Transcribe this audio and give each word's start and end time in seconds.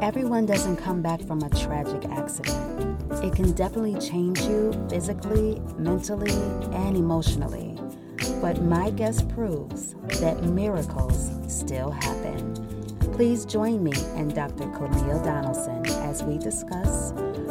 Everyone 0.00 0.46
doesn't 0.46 0.76
come 0.76 1.02
back 1.02 1.20
from 1.20 1.42
a 1.42 1.50
tragic 1.50 2.08
accident. 2.10 3.02
It 3.22 3.34
can 3.34 3.52
definitely 3.52 4.00
change 4.00 4.40
you 4.42 4.72
physically, 4.88 5.60
mentally, 5.76 6.32
and 6.72 6.96
emotionally. 6.96 7.76
But 8.40 8.62
my 8.62 8.90
guest 8.90 9.28
proves 9.28 9.94
that 10.20 10.44
miracles 10.44 11.30
still 11.48 11.90
happen. 11.90 12.54
Please 13.12 13.44
join 13.44 13.82
me 13.82 13.92
and 14.14 14.34
Dr. 14.34 14.64
Clemia 14.68 15.22
Donaldson 15.22 15.84
as 16.04 16.22
we 16.22 16.38
discuss 16.38 17.10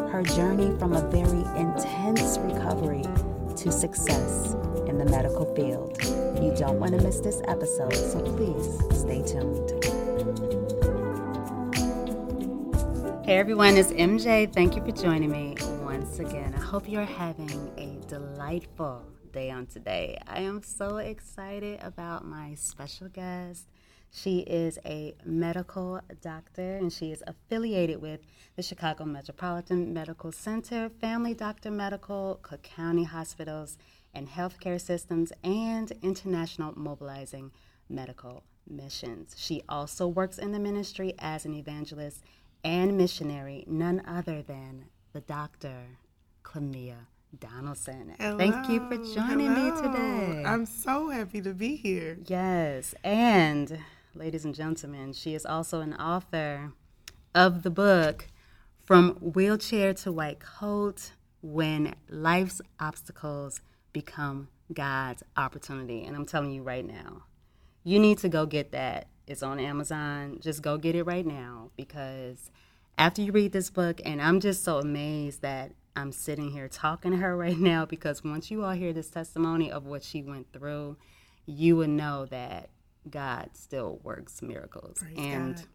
her 0.09 0.23
journey 0.23 0.75
from 0.79 0.93
a 0.93 1.07
very 1.11 1.43
intense 1.59 2.37
recovery 2.39 3.03
to 3.57 3.71
success 3.71 4.55
in 4.87 4.97
the 4.97 5.05
medical 5.05 5.53
field. 5.53 6.16
You 6.41 6.53
don't 6.55 6.79
want 6.79 6.91
to 6.91 7.01
miss 7.01 7.19
this 7.19 7.41
episode, 7.47 7.95
so 7.95 8.21
please 8.21 8.99
stay 8.99 9.23
tuned. 9.23 9.71
Hey 13.25 13.39
everyone, 13.39 13.75
it's 13.75 13.91
MJ. 13.91 14.53
Thank 14.53 14.75
you 14.75 14.85
for 14.85 14.91
joining 14.91 15.31
me 15.31 15.55
once 15.81 16.19
again. 16.19 16.53
I 16.53 16.59
hope 16.59 16.87
you're 16.87 17.05
having 17.05 17.49
a 17.77 18.07
delightful 18.07 19.03
day 19.33 19.49
on 19.49 19.65
today. 19.65 20.19
I 20.27 20.41
am 20.41 20.61
so 20.61 20.97
excited 20.97 21.79
about 21.81 22.23
my 22.23 22.53
special 22.53 23.09
guest. 23.09 23.67
She 24.11 24.39
is 24.39 24.77
a 24.85 25.15
medical 25.25 25.99
doctor 26.21 26.77
and 26.77 26.93
she 26.93 27.11
is 27.11 27.23
affiliated 27.27 27.99
with 27.99 28.21
the 28.55 28.63
Chicago 28.63 29.05
Metropolitan 29.05 29.91
Medical 29.91 30.31
Center, 30.31 30.89
Family 31.01 31.33
Doctor 31.33 31.71
Medical, 31.71 32.39
Cook 32.43 32.63
County 32.63 33.03
Hospitals 33.03 33.77
and 34.17 34.27
Healthcare 34.27 34.81
Systems, 34.81 35.31
and 35.43 35.91
International 36.01 36.73
Mobilizing 36.75 37.51
Medical 37.87 38.43
Missions. 38.67 39.35
She 39.37 39.61
also 39.69 40.07
works 40.07 40.39
in 40.39 40.51
the 40.51 40.59
ministry 40.59 41.13
as 41.19 41.45
an 41.45 41.53
evangelist 41.53 42.23
and 42.63 42.97
missionary, 42.97 43.63
none 43.67 44.01
other 44.07 44.41
than 44.41 44.85
the 45.13 45.21
Dr. 45.21 45.99
Clemia 46.43 47.05
Donaldson. 47.39 48.15
Hello, 48.19 48.39
Thank 48.39 48.69
you 48.69 48.79
for 48.87 48.97
joining 48.97 49.53
hello. 49.53 49.75
me 49.75 49.81
today. 49.83 50.43
I'm 50.43 50.65
so 50.65 51.09
happy 51.09 51.39
to 51.41 51.53
be 51.53 51.75
here. 51.75 52.17
Yes, 52.25 52.95
and 53.03 53.77
ladies 54.15 54.45
and 54.45 54.55
gentlemen, 54.55 55.13
she 55.13 55.35
is 55.35 55.45
also 55.45 55.81
an 55.81 55.93
author 55.93 56.71
of 57.35 57.61
the 57.61 57.69
book 57.69 58.29
From 58.83 59.11
Wheelchair 59.21 59.93
to 59.93 60.11
White 60.11 60.39
Coat 60.39 61.11
When 61.43 61.93
Life's 62.09 62.61
Obstacles 62.79 63.61
Become 63.93 64.49
God's 64.73 65.23
Opportunity. 65.35 66.05
And 66.05 66.15
I'm 66.15 66.25
telling 66.25 66.51
you 66.51 66.63
right 66.63 66.85
now, 66.85 67.23
you 67.83 67.99
need 67.99 68.17
to 68.19 68.29
go 68.29 68.45
get 68.45 68.71
that. 68.71 69.07
It's 69.27 69.43
on 69.43 69.59
Amazon. 69.59 70.39
Just 70.41 70.61
go 70.61 70.77
get 70.77 70.95
it 70.95 71.03
right 71.03 71.25
now 71.25 71.71
because 71.75 72.49
after 72.97 73.21
you 73.21 73.31
read 73.31 73.51
this 73.51 73.69
book, 73.69 74.01
and 74.05 74.21
I'm 74.21 74.39
just 74.39 74.63
so 74.63 74.79
amazed 74.79 75.41
that 75.41 75.71
I'm 75.95 76.11
sitting 76.11 76.51
here 76.51 76.67
talking 76.67 77.11
to 77.11 77.17
her 77.17 77.35
right 77.37 77.57
now 77.57 77.85
because 77.85 78.23
once 78.23 78.51
you 78.51 78.63
all 78.63 78.71
hear 78.71 78.93
this 78.93 79.09
testimony 79.09 79.71
of 79.71 79.85
what 79.85 80.03
she 80.03 80.23
went 80.23 80.51
through, 80.53 80.97
you 81.45 81.77
would 81.77 81.89
know 81.89 82.25
that 82.25 82.69
God 83.09 83.51
still 83.53 83.99
works 84.03 84.41
miracles. 84.41 84.99
Praise 84.99 85.17
and 85.17 85.55
God. 85.55 85.65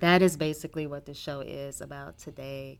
that 0.00 0.22
is 0.22 0.36
basically 0.36 0.86
what 0.86 1.06
the 1.06 1.14
show 1.14 1.40
is 1.40 1.80
about 1.80 2.18
today 2.18 2.78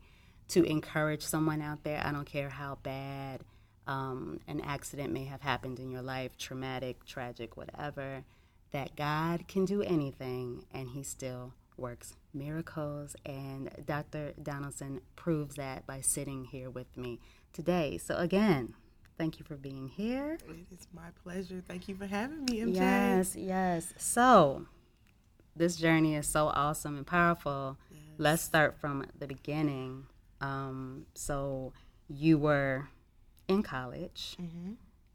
to 0.49 0.63
encourage 0.63 1.23
someone 1.23 1.61
out 1.61 1.83
there. 1.83 2.01
I 2.05 2.11
don't 2.11 2.25
care 2.25 2.49
how 2.49 2.77
bad 2.83 3.41
um, 3.91 4.39
an 4.47 4.61
accident 4.61 5.11
may 5.11 5.25
have 5.25 5.41
happened 5.41 5.79
in 5.79 5.91
your 5.91 6.01
life, 6.01 6.37
traumatic, 6.37 7.05
tragic, 7.05 7.57
whatever, 7.57 8.23
that 8.71 8.95
God 8.95 9.47
can 9.49 9.65
do 9.65 9.81
anything 9.81 10.63
and 10.73 10.89
He 10.89 11.03
still 11.03 11.53
works 11.75 12.15
miracles. 12.33 13.15
And 13.25 13.69
Dr. 13.85 14.33
Donaldson 14.41 15.01
proves 15.17 15.55
that 15.55 15.85
by 15.85 15.99
sitting 15.99 16.45
here 16.45 16.69
with 16.69 16.95
me 16.95 17.19
today. 17.51 17.97
So, 17.97 18.15
again, 18.15 18.75
thank 19.17 19.39
you 19.39 19.45
for 19.45 19.55
being 19.55 19.89
here. 19.89 20.37
It 20.47 20.73
is 20.73 20.87
my 20.93 21.09
pleasure. 21.23 21.61
Thank 21.67 21.89
you 21.89 21.95
for 21.95 22.05
having 22.05 22.45
me, 22.45 22.61
MJ. 22.61 22.75
Yes, 22.75 23.35
yes. 23.35 23.93
So, 23.97 24.67
this 25.53 25.75
journey 25.75 26.15
is 26.15 26.27
so 26.27 26.47
awesome 26.47 26.95
and 26.95 27.05
powerful. 27.05 27.77
Let's 28.17 28.41
start 28.41 28.79
from 28.79 29.05
the 29.19 29.27
beginning. 29.27 30.05
Um, 30.39 31.07
so, 31.13 31.73
you 32.07 32.37
were 32.37 32.87
in 33.51 33.63
college, 33.63 34.37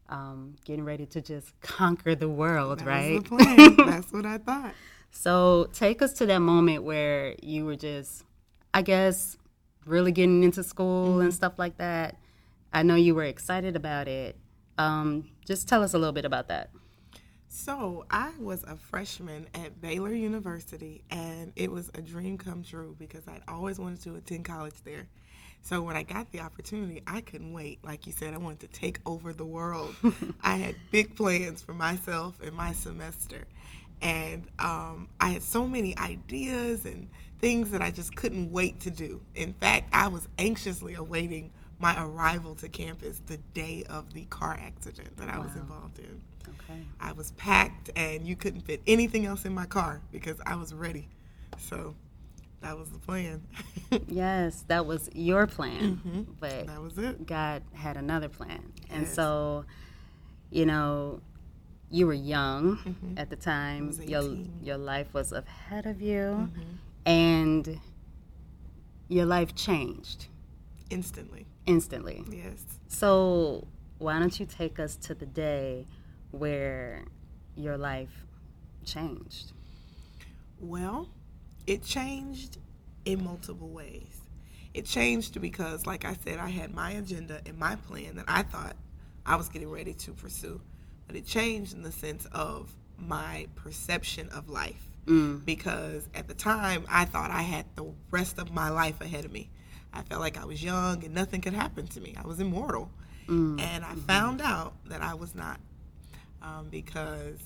um, 0.09 0.55
getting 0.65 0.85
ready 0.85 1.05
to 1.07 1.21
just 1.21 1.59
conquer 1.61 2.15
the 2.15 2.29
world, 2.29 2.79
That 2.79 2.87
right? 2.87 3.23
the 3.23 3.29
plan. 3.29 3.75
That's 3.77 4.11
what 4.11 4.25
I 4.25 4.37
thought. 4.37 4.73
So, 5.11 5.69
take 5.73 6.01
us 6.01 6.13
to 6.13 6.25
that 6.27 6.39
moment 6.39 6.83
where 6.83 7.35
you 7.41 7.65
were 7.65 7.75
just, 7.75 8.23
I 8.73 8.81
guess, 8.81 9.37
really 9.85 10.11
getting 10.11 10.43
into 10.43 10.63
school 10.63 11.21
and 11.21 11.33
stuff 11.33 11.57
like 11.57 11.77
that. 11.77 12.17
I 12.73 12.83
know 12.83 12.95
you 12.95 13.15
were 13.15 13.23
excited 13.23 13.75
about 13.75 14.07
it. 14.07 14.35
Um, 14.77 15.29
just 15.45 15.67
tell 15.67 15.81
us 15.81 15.93
a 15.93 15.97
little 15.97 16.13
bit 16.13 16.25
about 16.25 16.49
that. 16.49 16.69
So 17.47 18.05
I 18.11 18.31
was 18.39 18.63
a 18.65 18.75
freshman 18.75 19.47
at 19.55 19.81
Baylor 19.81 20.13
University, 20.13 21.03
and 21.09 21.53
it 21.55 21.71
was 21.71 21.89
a 21.95 22.01
dream 22.01 22.37
come 22.37 22.61
true 22.61 22.95
because 22.99 23.27
I'd 23.27 23.41
always 23.47 23.79
wanted 23.79 24.01
to 24.03 24.15
attend 24.15 24.45
college 24.45 24.75
there. 24.83 25.07
So 25.61 25.81
when 25.81 25.97
I 25.97 26.03
got 26.03 26.31
the 26.31 26.39
opportunity, 26.39 27.03
I 27.05 27.21
couldn't 27.21 27.51
wait. 27.51 27.79
Like 27.83 28.07
you 28.07 28.13
said, 28.13 28.33
I 28.33 28.37
wanted 28.37 28.61
to 28.61 28.67
take 28.67 28.99
over 29.05 29.33
the 29.33 29.45
world. 29.45 29.95
I 30.41 30.55
had 30.55 30.75
big 30.91 31.15
plans 31.15 31.61
for 31.61 31.73
myself 31.73 32.39
and 32.41 32.53
my 32.53 32.71
semester, 32.71 33.43
and 34.01 34.47
um, 34.59 35.09
I 35.19 35.29
had 35.29 35.43
so 35.43 35.67
many 35.67 35.97
ideas 35.97 36.85
and 36.85 37.09
things 37.39 37.71
that 37.71 37.81
I 37.81 37.91
just 37.91 38.15
couldn't 38.15 38.51
wait 38.51 38.79
to 38.81 38.91
do. 38.91 39.21
In 39.35 39.53
fact, 39.53 39.89
I 39.93 40.07
was 40.07 40.27
anxiously 40.37 40.95
awaiting 40.95 41.51
my 41.79 42.01
arrival 42.01 42.55
to 42.55 42.69
campus 42.69 43.21
the 43.27 43.37
day 43.53 43.83
of 43.89 44.13
the 44.13 44.25
car 44.25 44.59
accident 44.61 45.15
that 45.17 45.29
I 45.29 45.37
was 45.37 45.55
involved 45.55 45.99
in. 45.99 46.21
Okay. 46.47 46.81
I 46.99 47.11
was 47.11 47.31
packed 47.31 47.91
and 47.95 48.25
you 48.25 48.35
couldn't 48.35 48.61
fit 48.61 48.81
anything 48.87 49.25
else 49.25 49.45
in 49.45 49.53
my 49.53 49.65
car 49.65 50.01
because 50.11 50.37
I 50.45 50.55
was 50.55 50.73
ready. 50.73 51.07
So 51.59 51.95
that 52.61 52.77
was 52.77 52.89
the 52.89 52.99
plan. 52.99 53.43
Yes, 54.07 54.65
that 54.67 54.85
was 54.85 55.09
your 55.13 55.47
plan, 55.47 56.01
mm-hmm. 56.05 56.21
but 56.41 56.67
that 56.67 56.81
was 56.81 56.97
it. 56.97 57.25
God 57.25 57.63
had 57.73 57.95
another 57.95 58.27
plan. 58.27 58.73
And 58.89 59.03
Yes. 59.03 59.13
so, 59.13 59.63
you 60.49 60.65
know, 60.65 61.21
you 61.89 62.05
were 62.05 62.13
young 62.13 62.77
mm-hmm. 62.77 63.17
at 63.17 63.29
the 63.29 63.37
time. 63.37 63.91
Your 64.05 64.23
your 64.61 64.77
life 64.77 65.13
was 65.13 65.31
ahead 65.31 65.85
of 65.85 66.01
you 66.01 66.49
mm-hmm. 66.51 66.61
and 67.05 67.79
your 69.07 69.25
life 69.25 69.55
changed 69.55 70.27
Instantly. 70.89 71.45
instantly. 71.65 72.25
Yes. 72.29 72.63
So, 72.89 73.67
why 73.99 74.19
don't 74.19 74.37
you 74.37 74.45
take 74.45 74.79
us 74.79 74.97
to 74.97 75.15
the 75.15 75.25
day 75.25 75.85
where 76.31 77.05
your 77.55 77.77
life 77.77 78.25
changed? 78.83 79.53
Well, 80.59 81.09
it 81.67 81.83
changed 81.83 82.57
in 83.05 83.23
multiple 83.23 83.69
ways. 83.69 84.21
It 84.73 84.85
changed 84.85 85.39
because, 85.41 85.85
like 85.85 86.05
I 86.05 86.15
said, 86.23 86.39
I 86.39 86.49
had 86.49 86.73
my 86.73 86.91
agenda 86.91 87.41
and 87.45 87.57
my 87.57 87.75
plan 87.75 88.15
that 88.15 88.25
I 88.27 88.43
thought 88.43 88.75
I 89.25 89.35
was 89.35 89.49
getting 89.49 89.69
ready 89.69 89.93
to 89.93 90.13
pursue. 90.13 90.61
But 91.07 91.15
it 91.15 91.25
changed 91.25 91.73
in 91.73 91.83
the 91.83 91.91
sense 91.91 92.25
of 92.31 92.73
my 92.97 93.47
perception 93.55 94.29
of 94.29 94.49
life. 94.49 94.83
Mm. 95.05 95.45
Because 95.45 96.07
at 96.13 96.27
the 96.27 96.33
time, 96.33 96.85
I 96.89 97.05
thought 97.05 97.31
I 97.31 97.41
had 97.41 97.65
the 97.75 97.85
rest 98.11 98.39
of 98.39 98.51
my 98.51 98.69
life 98.69 99.01
ahead 99.01 99.25
of 99.25 99.31
me. 99.31 99.49
I 99.93 100.03
felt 100.03 100.21
like 100.21 100.37
I 100.37 100.45
was 100.45 100.63
young 100.63 101.03
and 101.03 101.13
nothing 101.13 101.41
could 101.41 101.53
happen 101.53 101.87
to 101.87 102.01
me. 102.01 102.15
I 102.21 102.27
was 102.27 102.39
immortal. 102.39 102.91
Mm. 103.27 103.59
And 103.59 103.83
I 103.83 103.89
mm-hmm. 103.89 103.99
found 104.01 104.41
out 104.41 104.73
that 104.85 105.01
I 105.01 105.13
was 105.15 105.33
not. 105.33 105.59
Um, 106.41 106.67
because 106.69 107.39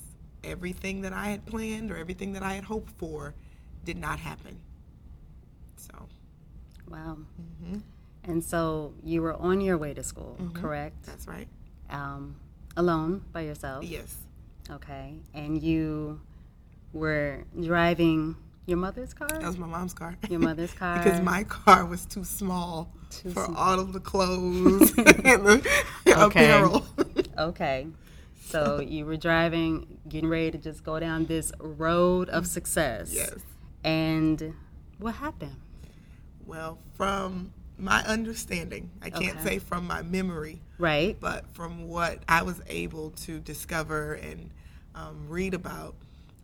everything 0.44 1.02
that 1.02 1.14
I 1.14 1.30
had 1.30 1.46
planned 1.46 1.92
or 1.92 1.98
everything 1.98 2.34
that 2.34 2.44
I 2.44 2.54
had 2.54 2.64
hoped 2.64 2.92
for 2.98 3.34
did 3.84 3.98
not 3.98 4.20
happen. 4.20 4.60
So, 5.78 5.94
Wow. 6.90 7.18
And 8.24 8.44
so 8.44 8.94
you 9.04 9.22
were 9.22 9.34
on 9.34 9.62
your 9.62 9.78
way 9.78 9.94
to 9.94 10.04
school, 10.04 10.38
correct? 10.54 11.04
that's 11.06 11.28
right. 11.28 11.48
Um, 11.90 12.36
alone 12.78 13.24
by 13.34 13.42
yourself? 13.42 13.84
Yes. 13.84 14.16
Okay. 14.70 15.16
And 15.34 15.62
you 15.62 16.22
were 16.94 17.46
driving 17.60 18.36
your 18.68 18.78
mother's 18.78 19.14
car? 19.14 19.28
That 19.28 19.42
was 19.44 19.58
my 19.58 19.66
mom's 19.68 19.94
car. 19.94 20.16
Your 20.30 20.40
mother's 20.40 20.72
car? 20.84 20.98
because 21.00 21.20
my 21.22 21.44
car 21.46 21.86
was 21.86 22.06
too 22.06 22.24
small 22.24 22.94
Too 23.10 23.32
for 23.32 23.46
small. 23.46 23.58
all 23.58 23.80
of 23.80 23.92
the 23.94 24.00
clothes 24.00 24.92
and 24.98 25.46
the 25.46 25.68
Okay. 26.08 26.52
apparel. 26.52 26.86
Okay. 27.38 27.88
So 28.46 28.82
you 28.82 29.06
were 29.06 29.18
driving, 29.18 29.98
getting 30.08 30.30
ready 30.30 30.52
to 30.52 30.58
just 30.58 30.84
go 30.84 31.00
down 31.00 31.26
this 31.26 31.52
road 31.60 32.30
of 32.30 32.46
success. 32.46 33.12
yes. 33.14 33.34
And 33.84 34.54
what 35.00 35.16
happened? 35.16 35.56
Well, 36.46 36.78
from 36.96 37.54
my 37.78 38.04
understanding, 38.04 38.92
I 39.02 39.10
can't 39.10 39.38
Okay. 39.38 39.44
say 39.44 39.60
from 39.60 39.88
my 39.88 40.02
memory, 40.04 40.62
Right? 40.78 41.18
but 41.20 41.46
from 41.54 41.88
what 41.88 42.20
I 42.28 42.44
was 42.44 42.62
able 42.68 43.12
to 43.12 43.40
discover 43.40 44.14
and 44.14 44.52
um, 44.94 45.28
read 45.30 45.54
about, 45.54 45.96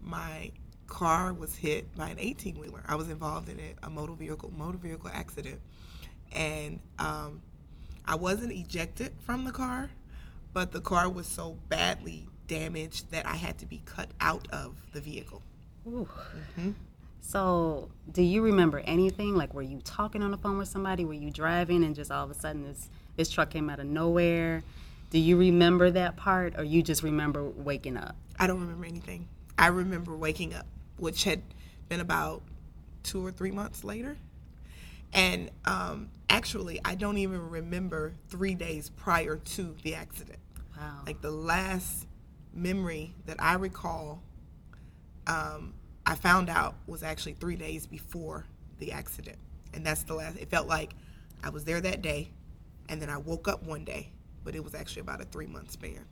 my 0.02 0.52
car 0.88 1.34
was 1.34 1.56
hit 1.56 1.94
by 1.96 2.10
an 2.10 2.18
18 2.20 2.58
wheeler. 2.60 2.82
I 2.88 2.96
was 2.96 3.10
involved 3.10 3.50
in 3.50 3.60
a, 3.60 3.74
a 3.86 3.90
motor 3.90 4.14
vehicle 4.14 4.52
motor 4.58 4.78
vehicle 4.78 5.10
accident, 5.14 5.60
and 6.32 6.80
um, 6.98 7.42
I 8.06 8.16
wasn't 8.16 8.54
ejected 8.54 9.12
from 9.20 9.44
the 9.44 9.52
car, 9.52 9.90
but 10.54 10.72
the 10.72 10.80
car 10.82 11.10
was 11.10 11.28
so 11.28 11.58
badly 11.68 12.28
damaged 12.48 13.12
that 13.12 13.26
I 13.26 13.36
had 13.36 13.58
to 13.60 13.66
be 13.66 13.82
cut 13.86 14.10
out 14.22 14.48
of 14.52 14.76
the 14.94 15.02
vehicle. 15.02 15.44
Mm-hmm. 15.86 16.72
So, 17.28 17.90
do 18.10 18.24
you 18.24 18.42
remember 18.42 18.80
anything? 18.86 19.36
Like, 19.36 19.54
were 19.54 19.62
you 19.62 19.82
talking 19.84 20.24
on 20.24 20.32
the 20.32 20.38
phone 20.38 20.58
with 20.58 20.70
somebody? 20.70 21.04
Were 21.04 21.14
you 21.14 21.30
driving 21.30 21.84
and 21.84 21.94
just 21.94 22.10
all 22.10 22.24
of 22.24 22.32
a 22.32 22.34
sudden 22.34 22.64
this 22.64 22.90
this 23.18 23.30
truck 23.30 23.50
came 23.50 23.70
out 23.70 23.82
of 23.82 23.86
nowhere? 23.86 24.64
Do 25.10 25.20
you 25.20 25.36
remember 25.36 25.92
that 25.92 26.16
part, 26.16 26.58
or 26.58 26.64
you 26.64 26.82
just 26.82 27.04
remember 27.04 27.44
waking 27.44 27.98
up? 27.98 28.16
I 28.40 28.48
don't 28.48 28.62
remember 28.62 28.86
anything. 28.86 29.28
I 29.58 29.68
remember 29.68 30.16
waking 30.16 30.54
up, 30.54 30.68
which 31.00 31.26
had 31.26 31.42
been 31.90 32.00
about 32.00 32.44
two 33.04 33.26
or 33.26 33.32
three 33.32 33.52
months 33.52 33.84
later. 33.84 34.16
And 35.12 35.52
um, 35.66 36.12
actually, 36.30 36.80
I 36.86 36.96
don't 36.96 37.18
even 37.18 37.50
remember 37.50 38.14
three 38.30 38.56
days 38.56 38.90
prior 38.90 39.36
to 39.36 39.76
the 39.84 39.96
accident. 39.96 40.40
Wow. 40.78 41.02
Like 41.06 41.20
the 41.20 41.32
last 41.32 42.08
memory 42.54 43.16
that 43.26 43.36
I 43.38 43.56
recall, 43.56 44.22
um, 45.28 45.74
I 46.08 46.16
found 46.16 46.50
out 46.50 46.76
was 46.88 47.04
actually 47.04 47.34
three 47.34 47.58
days 47.58 47.86
before 47.86 48.46
the 48.80 48.94
accident. 48.94 49.38
And 49.74 49.86
that's 49.86 50.04
the 50.04 50.14
last, 50.14 50.38
it 50.38 50.50
felt 50.50 50.66
like 50.66 50.94
I 51.44 51.50
was 51.50 51.66
there 51.66 51.82
that 51.82 52.02
day, 52.02 52.32
and 52.88 53.02
then 53.02 53.10
I 53.10 53.18
woke 53.18 53.50
up 53.50 53.62
one 53.62 53.84
day, 53.84 54.12
but 54.46 54.56
it 54.56 54.64
was 54.64 54.74
actually 54.74 55.02
about 55.02 55.20
a 55.20 55.26
three 55.26 55.48
month 55.48 55.72
span. 55.72 56.06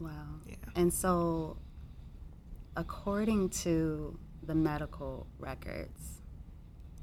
Wow. 0.00 0.10
Yeah. 0.48 0.54
And 0.74 0.92
so, 0.92 1.58
according 2.76 3.50
to 3.50 4.18
the 4.42 4.54
medical 4.54 5.26
records, 5.38 6.22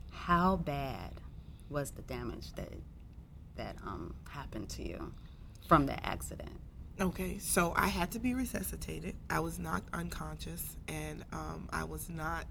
how 0.10 0.56
bad 0.56 1.22
was 1.70 1.92
the 1.92 2.02
damage 2.02 2.52
that 2.54 2.74
that 3.58 3.76
um, 3.86 4.16
happened 4.28 4.70
to 4.70 4.88
you 4.88 5.14
from 5.68 5.86
the 5.86 6.04
accident? 6.04 6.60
Okay, 7.02 7.38
so 7.38 7.74
I 7.78 7.88
had 7.88 8.12
to 8.12 8.20
be 8.20 8.34
resuscitated. 8.34 9.16
I 9.30 9.40
was 9.40 9.58
knocked 9.58 9.94
unconscious, 9.94 10.76
and 10.90 11.24
um, 11.32 11.70
I 11.72 11.86
was 11.86 12.10
not 12.10 12.46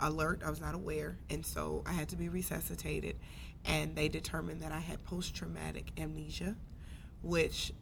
alert. 0.00 0.42
I 0.44 0.50
was 0.50 0.60
not 0.60 0.74
aware, 0.74 1.16
and 1.30 1.46
so 1.46 1.84
I 1.86 1.92
had 1.92 2.08
to 2.08 2.16
be 2.16 2.28
resuscitated. 2.28 3.16
And 3.64 3.94
they 3.94 4.08
determined 4.08 4.62
that 4.62 4.72
I 4.72 4.80
had 4.80 5.04
post-traumatic 5.04 5.92
amnesia, 5.98 6.56
which 7.22 7.72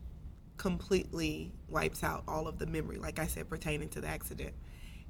completely 0.59 1.53
wipes 1.71 2.05
out 2.05 2.25
all 2.29 2.49
of 2.49 2.59
the 2.59 2.67
memory, 2.67 2.99
like 2.99 3.19
I 3.19 3.27
said, 3.27 3.49
pertaining 3.49 3.89
to 3.91 4.01
the 4.03 4.09
accident. 4.09 4.53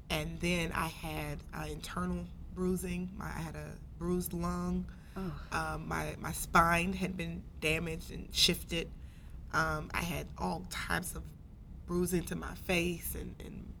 And 0.09 0.39
then 0.39 0.71
I 0.71 0.87
had 0.87 1.39
uh, 1.53 1.65
internal 1.69 2.25
bruising. 2.53 3.09
My, 3.17 3.25
I 3.25 3.41
had 3.41 3.55
a 3.55 3.67
bruised 3.97 4.31
lung. 4.31 4.85
Oh. 5.17 5.33
Um, 5.51 5.87
my 5.87 6.15
my 6.21 6.31
spine 6.31 6.93
had 6.93 7.17
been 7.17 7.43
damaged 7.59 8.11
and 8.11 8.29
shifted. 8.31 8.89
Um, 9.53 9.89
I 9.93 10.01
had 10.01 10.27
all 10.37 10.65
types 10.69 11.15
of 11.15 11.23
bruising 11.87 12.23
to 12.23 12.35
my 12.35 12.53
face 12.65 13.15
and, 13.15 13.35
and 13.43 13.73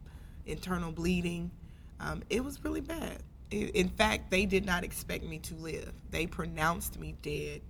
internal 0.45 0.91
bleeding. 0.91 1.51
Um, 1.99 2.23
it 2.29 2.43
was 2.43 2.63
really 2.63 2.81
bad. 2.81 3.21
In 3.51 3.89
fact, 3.89 4.29
they 4.29 4.45
did 4.45 4.65
not 4.65 4.83
expect 4.83 5.23
me 5.23 5.39
to 5.39 5.55
live. 5.55 5.91
They 6.11 6.27
pronounced 6.27 6.99
me 6.99 7.15
dead 7.21 7.61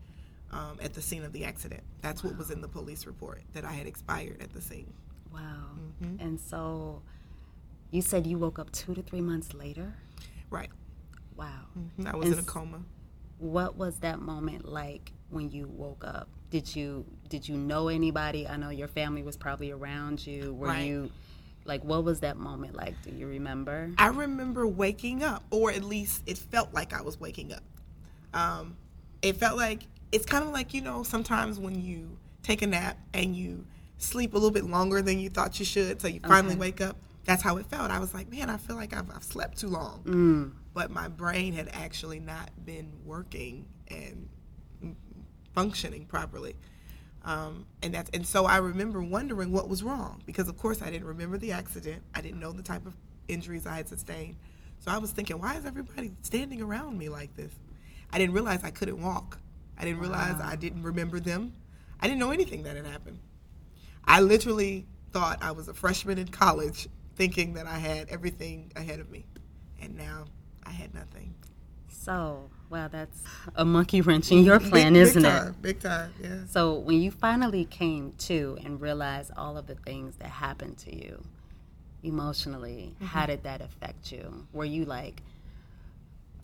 um, 0.52 0.78
at 0.82 0.94
the 0.94 1.02
scene 1.02 1.24
of 1.24 1.32
the 1.32 1.46
accident. 1.46 1.84
That's 2.02 2.24
what 2.24 2.38
was 2.38 2.52
in 2.52 2.62
the 2.62 2.68
police 2.68 3.06
report 3.06 3.42
that 3.54 3.64
I 3.66 3.72
had 3.72 3.88
expired 3.88 4.42
at 4.42 4.52
the 4.54 4.62
scene. 4.62 4.92
Wow. 5.34 5.40
Mm-hmm. 6.04 6.26
And 6.26 6.40
so, 6.40 7.02
you 7.92 8.02
said 8.02 8.28
you 8.28 8.38
woke 8.38 8.60
up 8.60 8.72
two 8.72 8.94
to 8.94 9.02
three 9.02 9.22
months 9.22 9.54
later. 9.54 9.94
Right. 10.50 10.70
Wow. 11.36 11.68
Mhm. 11.78 12.08
I 12.14 12.16
was 12.16 12.28
And 12.28 12.34
in 12.36 12.40
a 12.40 12.48
coma. 12.48 12.84
What 13.38 13.78
was 13.78 14.00
that 14.00 14.20
moment 14.20 14.68
like 14.68 15.14
when 15.30 15.50
you 15.50 15.68
woke 15.68 16.04
up? 16.06 16.28
Did 16.50 16.76
you 16.76 17.06
did 17.30 17.48
you 17.48 17.56
know 17.58 17.90
anybody? 17.90 18.48
I 18.48 18.58
know 18.58 18.70
your 18.70 18.88
family 18.88 19.22
was 19.24 19.38
probably 19.38 19.72
around 19.72 20.26
you. 20.26 20.54
Were 20.54 20.68
Right. 20.68 20.86
you 20.88 21.12
like 21.66 21.84
what 21.84 22.04
was 22.04 22.22
that 22.22 22.38
moment 22.38 22.76
like? 22.76 23.00
Do 23.04 23.12
you 23.12 23.28
remember? 23.28 23.92
I 23.98 24.08
remember 24.08 24.66
waking 24.68 25.24
up, 25.24 25.44
or 25.52 25.72
at 25.72 25.84
least 25.84 26.24
it 26.26 26.38
felt 26.38 26.74
like 26.74 26.94
I 26.94 27.02
was 27.02 27.20
waking 27.20 27.54
up. 27.54 27.64
Um, 28.34 28.76
it 29.22 29.38
felt 29.38 29.58
like 29.58 29.84
it's 30.12 30.26
kind 30.26 30.44
of 30.44 30.52
like 30.52 30.74
you 30.74 30.82
know 30.82 31.04
sometimes 31.04 31.60
when 31.60 31.80
you 31.82 32.18
take 32.42 32.62
a 32.64 32.68
nap 32.68 32.98
and 33.14 33.36
you 33.36 33.66
sleep 34.00 34.34
a 34.34 34.38
little 34.38 34.50
bit 34.52 34.64
longer 34.66 35.02
than 35.02 35.20
you 35.20 35.30
thought 35.30 35.60
you 35.60 35.66
should, 35.66 36.02
so 36.02 36.08
you 36.08 36.20
finally 36.26 36.54
Okay. 36.54 36.60
wake 36.62 36.82
up. 36.82 36.96
That's 37.26 37.44
how 37.44 37.58
it 37.58 37.66
felt. 37.68 37.92
I 37.92 38.00
was 38.00 38.14
like, 38.14 38.32
man, 38.32 38.50
I 38.50 38.58
feel 38.58 38.76
like 38.78 38.96
I've, 38.96 39.10
I've 39.14 39.24
slept 39.26 39.60
too 39.60 39.68
long, 39.68 40.02
Mm. 40.06 40.52
but 40.74 40.90
my 40.90 41.10
brain 41.10 41.54
had 41.54 41.70
actually 41.74 42.20
not 42.20 42.50
been 42.66 42.92
working 43.06 43.66
and 43.90 44.28
functioning 45.54 46.06
properly. 46.06 46.56
Um, 47.26 47.66
and 47.84 47.94
that's 47.94 48.10
and 48.12 48.26
so 48.26 48.46
I 48.46 48.58
remember 48.58 49.02
wondering 49.02 49.52
what 49.52 49.68
was 49.68 49.84
wrong 49.84 50.22
because 50.26 50.48
of 50.48 50.58
course 50.58 50.82
I 50.82 50.90
didn't 50.90 51.08
remember 51.08 51.38
the 51.38 51.52
accident. 51.52 52.02
I 52.16 52.22
didn't 52.22 52.40
know 52.40 52.52
the 52.52 52.64
type 52.64 52.86
of 52.86 52.96
injuries 53.28 53.68
I 53.68 53.76
had 53.76 53.90
sustained. 53.90 54.38
So 54.80 54.92
I 54.92 54.98
was 54.98 55.12
thinking, 55.12 55.40
why 55.40 55.56
is 55.58 55.66
everybody 55.66 56.14
standing 56.22 56.62
around 56.62 56.98
me 56.98 57.10
like 57.10 57.36
this? 57.36 57.52
I 58.12 58.18
didn't 58.18 58.34
realize 58.34 58.64
I 58.64 58.72
couldn't 58.72 59.02
walk. 59.02 59.38
I 59.78 59.84
didn't 59.84 60.00
realize 60.00 60.36
Wow. 60.36 60.48
I 60.48 60.56
didn't 60.56 60.84
remember 60.84 61.20
them. 61.20 61.54
I 62.00 62.08
didn't 62.08 62.20
know 62.20 62.32
anything 62.32 62.64
that 62.64 62.78
had 62.78 62.86
happened. 62.86 63.20
I 64.06 64.22
literally 64.22 64.88
thought 65.12 65.40
I 65.42 65.52
was 65.52 65.68
a 65.68 65.74
freshman 65.74 66.18
in 66.18 66.30
college, 66.30 66.88
thinking 67.16 67.54
that 67.54 67.68
I 67.68 67.78
had 67.78 68.10
everything 68.10 68.72
ahead 68.76 69.00
of 69.00 69.10
me, 69.10 69.26
and 69.82 69.96
now 69.96 70.26
I 70.64 70.72
had 70.72 70.94
nothing. 70.94 71.36
So, 71.90 72.50
wow, 72.70 72.88
that's 72.88 73.24
a 73.56 73.66
monkey 73.66 74.02
wrench 74.02 74.32
in 74.32 74.44
your 74.44 74.60
plan, 74.60 74.94
big, 74.94 75.02
isn't 75.02 75.24
big 75.24 75.32
it? 75.32 75.36
time, 75.36 75.56
Big 75.62 75.80
time, 75.80 76.14
yeah. 76.22 76.46
So, 76.48 76.76
when 76.76 77.02
you 77.02 77.12
finally 77.12 77.66
came 77.66 78.14
to 78.20 78.58
and 78.64 78.80
realized 78.80 79.32
all 79.38 79.58
of 79.58 79.68
the 79.68 79.76
things 79.76 80.16
that 80.18 80.30
happened 80.30 80.78
to 80.80 80.96
you 80.96 81.24
emotionally, 82.04 82.96
how 83.02 83.22
mm-hmm. 83.22 83.32
did 83.32 83.44
that 83.44 83.62
affect 83.62 84.12
you? 84.12 84.48
Were 84.54 84.66
you 84.66 84.86
like, 84.86 85.24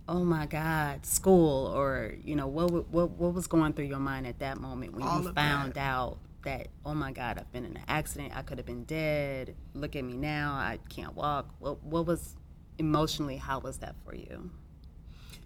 "Oh 0.08 0.24
my 0.24 0.46
God, 0.46 1.06
school," 1.06 1.68
or 1.76 2.14
you 2.24 2.36
know, 2.36 2.48
what 2.48 2.72
what 2.90 3.12
what 3.12 3.34
was 3.34 3.48
going 3.48 3.74
through 3.74 3.86
your 3.86 4.00
mind 4.00 4.28
at 4.28 4.40
that 4.40 4.60
moment 4.60 4.94
when 4.94 5.04
All 5.04 5.22
you 5.22 5.34
found 5.34 5.76
that. 5.76 5.80
out 5.80 6.18
that, 6.44 6.68
"Oh 6.86 6.94
my 6.94 7.12
God, 7.12 7.38
I've 7.38 7.52
been 7.52 7.66
in 7.66 7.78
an 7.78 7.84
accident. 7.88 8.34
I 8.36 8.42
could 8.42 8.58
have 8.58 8.68
been 8.68 8.84
dead. 8.86 9.56
Look 9.74 9.96
at 9.96 10.04
me 10.04 10.18
now. 10.18 10.54
I 10.54 10.80
can't 10.90 11.16
walk." 11.16 11.48
What 11.60 11.84
what 11.84 12.06
was 12.08 12.36
emotionally? 12.78 13.38
How 13.38 13.60
was 13.60 13.78
that 13.78 13.96
for 14.04 14.16
you? 14.16 14.50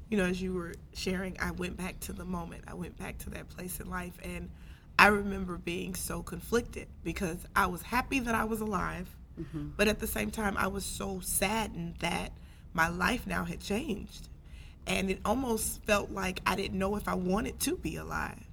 You 0.09 0.17
know, 0.17 0.25
as 0.25 0.41
you 0.41 0.53
were 0.53 0.73
sharing, 0.93 1.37
I 1.39 1.51
went 1.51 1.77
back 1.77 1.99
to 2.01 2.13
the 2.13 2.25
moment. 2.25 2.63
I 2.67 2.73
went 2.73 2.97
back 2.97 3.17
to 3.19 3.29
that 3.31 3.49
place 3.49 3.79
in 3.79 3.89
life. 3.89 4.17
And 4.23 4.49
I 4.97 5.07
remember 5.07 5.57
being 5.57 5.95
so 5.95 6.23
conflicted 6.23 6.87
because 7.03 7.37
I 7.55 7.67
was 7.67 7.81
happy 7.81 8.19
that 8.19 8.33
I 8.33 8.43
was 8.43 8.59
alive. 8.59 9.07
Mm-hmm. 9.39 9.69
But 9.77 9.87
at 9.87 9.99
the 9.99 10.07
same 10.07 10.31
time, 10.31 10.57
I 10.57 10.67
was 10.67 10.83
so 10.83 11.19
saddened 11.21 11.95
that 11.99 12.31
my 12.73 12.89
life 12.89 13.27
now 13.27 13.45
had 13.45 13.59
changed. 13.59 14.27
And 14.87 15.11
it 15.11 15.19
almost 15.23 15.83
felt 15.83 16.09
like 16.09 16.41
I 16.45 16.55
didn't 16.55 16.79
know 16.79 16.95
if 16.95 17.07
I 17.07 17.13
wanted 17.13 17.59
to 17.61 17.77
be 17.77 17.95
alive. 17.95 18.43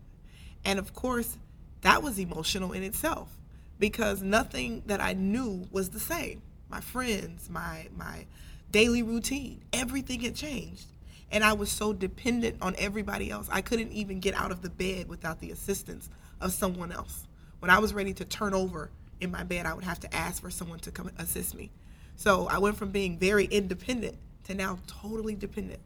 And 0.65 0.79
of 0.79 0.93
course, 0.93 1.39
that 1.81 2.03
was 2.03 2.19
emotional 2.19 2.73
in 2.73 2.83
itself 2.83 3.31
because 3.79 4.23
nothing 4.23 4.83
that 4.87 5.01
I 5.01 5.15
knew 5.15 5.67
was 5.71 5.91
the 5.91 6.01
same. 6.01 6.43
My 6.69 6.81
friends, 6.81 7.49
my 7.49 7.89
my 7.97 8.27
daily 8.73 9.03
routine, 9.03 9.63
everything 9.73 10.21
had 10.21 10.35
changed. 10.35 10.87
And 11.31 11.43
I 11.43 11.55
was 11.55 11.71
so 11.71 11.93
dependent 11.93 12.59
on 12.63 12.75
everybody 12.79 13.31
else. 13.31 13.49
I 13.51 13.61
couldn't 13.61 13.93
even 13.93 14.21
get 14.21 14.35
out 14.35 14.53
of 14.53 14.63
the 14.63 14.71
bed 14.71 15.09
without 15.09 15.41
the 15.41 15.51
assistance 15.51 16.09
of 16.41 16.53
someone 16.53 16.93
else. 16.93 17.27
When 17.59 17.71
I 17.71 17.79
was 17.79 17.93
ready 17.93 18.13
to 18.15 18.25
turn 18.25 18.55
over 18.55 18.91
in 19.21 19.31
my 19.31 19.43
bed, 19.43 19.67
I 19.67 19.75
would 19.75 19.85
have 19.85 20.01
to 20.01 20.15
ask 20.15 20.41
for 20.41 20.51
someone 20.51 20.79
to 20.81 20.91
come 20.91 21.11
assist 21.19 21.55
me. 21.55 21.71
So 22.17 22.47
I 22.47 22.59
went 22.59 22.77
from 22.77 22.91
being 22.91 23.19
very 23.19 23.45
independent 23.47 24.17
to 24.45 24.55
now 24.55 24.79
totally 24.87 25.35
dependent. 25.35 25.81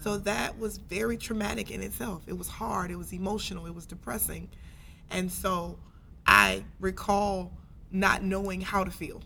So 0.00 0.18
that 0.18 0.58
was 0.58 0.78
very 0.78 1.16
traumatic 1.16 1.70
in 1.70 1.82
itself. 1.82 2.22
It 2.26 2.36
was 2.36 2.48
hard, 2.48 2.90
it 2.90 2.96
was 2.96 3.12
emotional, 3.12 3.66
it 3.66 3.74
was 3.74 3.86
depressing. 3.86 4.48
And 5.10 5.30
so 5.30 5.78
I 6.26 6.64
recall 6.80 7.52
not 7.90 8.22
knowing 8.22 8.60
how 8.60 8.84
to 8.84 8.90
feel, 8.90 9.22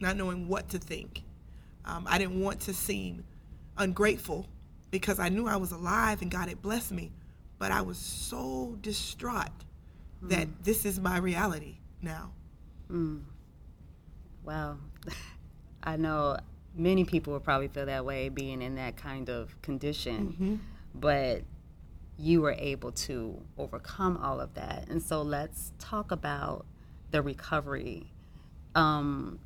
not 0.00 0.16
knowing 0.16 0.48
what 0.48 0.70
to 0.70 0.78
think. 0.78 1.22
Um, 1.84 2.06
I 2.08 2.18
didn't 2.18 2.40
want 2.40 2.60
to 2.62 2.74
seem 2.74 3.24
ungrateful 3.76 4.46
because 4.90 5.18
I 5.18 5.28
knew 5.28 5.46
I 5.46 5.56
was 5.56 5.72
alive 5.72 6.22
and 6.22 6.30
God 6.30 6.48
had 6.48 6.62
blessed 6.62 6.92
me. 6.92 7.12
But 7.58 7.70
I 7.72 7.82
was 7.82 7.98
so 7.98 8.76
distraught 8.80 9.48
hmm. 10.20 10.28
that 10.28 10.48
this 10.62 10.84
is 10.84 11.00
my 11.00 11.18
reality 11.18 11.78
now. 12.02 12.32
Hmm. 12.88 13.18
Well, 14.44 14.78
I 15.84 15.96
know 15.96 16.36
many 16.74 17.04
people 17.04 17.32
would 17.32 17.44
probably 17.44 17.68
feel 17.68 17.86
that 17.86 18.04
way 18.04 18.28
being 18.28 18.60
in 18.60 18.74
that 18.74 18.96
kind 18.96 19.30
of 19.30 19.60
condition, 19.62 20.28
mm-hmm. 20.28 20.54
but 20.94 21.42
you 22.18 22.40
were 22.40 22.54
able 22.58 22.92
to 22.92 23.40
overcome 23.58 24.16
all 24.18 24.40
of 24.40 24.54
that. 24.54 24.88
And 24.88 25.02
so 25.02 25.22
let's 25.22 25.72
talk 25.78 26.10
about 26.10 26.66
the 27.10 27.22
recovery. 27.22 28.12
Um, 28.74 29.38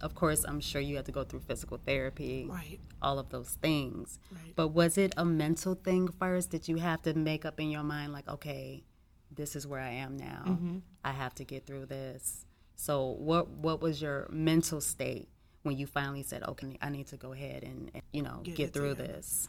of 0.00 0.14
course, 0.14 0.44
I'm 0.46 0.60
sure 0.60 0.80
you 0.80 0.96
had 0.96 1.06
to 1.06 1.12
go 1.12 1.24
through 1.24 1.40
physical 1.40 1.78
therapy, 1.78 2.46
Right. 2.48 2.80
all 3.02 3.18
of 3.18 3.30
those 3.30 3.50
things. 3.62 4.18
Right. 4.30 4.54
But 4.54 4.68
was 4.68 4.98
it 4.98 5.14
a 5.16 5.24
mental 5.24 5.74
thing 5.74 6.08
first? 6.08 6.50
Did 6.50 6.68
you 6.68 6.76
have 6.76 7.02
to 7.02 7.14
make 7.14 7.44
up 7.44 7.58
in 7.60 7.70
your 7.70 7.82
mind, 7.82 8.12
like, 8.12 8.28
okay, 8.28 8.84
this 9.30 9.56
is 9.56 9.66
where 9.66 9.80
I 9.80 9.90
am 9.90 10.16
now. 10.16 10.42
Mm-hmm. 10.46 10.78
I 11.04 11.12
have 11.12 11.34
to 11.36 11.44
get 11.44 11.66
through 11.66 11.86
this. 11.86 12.44
So, 12.76 13.06
what 13.18 13.48
what 13.48 13.80
was 13.80 14.00
your 14.02 14.28
mental 14.30 14.80
state 14.80 15.28
when 15.62 15.76
you 15.76 15.86
finally 15.86 16.22
said, 16.22 16.42
okay, 16.44 16.78
I 16.80 16.90
need 16.90 17.06
to 17.08 17.16
go 17.16 17.32
ahead 17.32 17.62
and, 17.64 17.90
and, 17.94 18.02
you 18.12 18.22
know 18.22 18.40
Get 18.44 18.56
get, 18.56 18.72
through 18.72 18.94
this? 18.94 19.48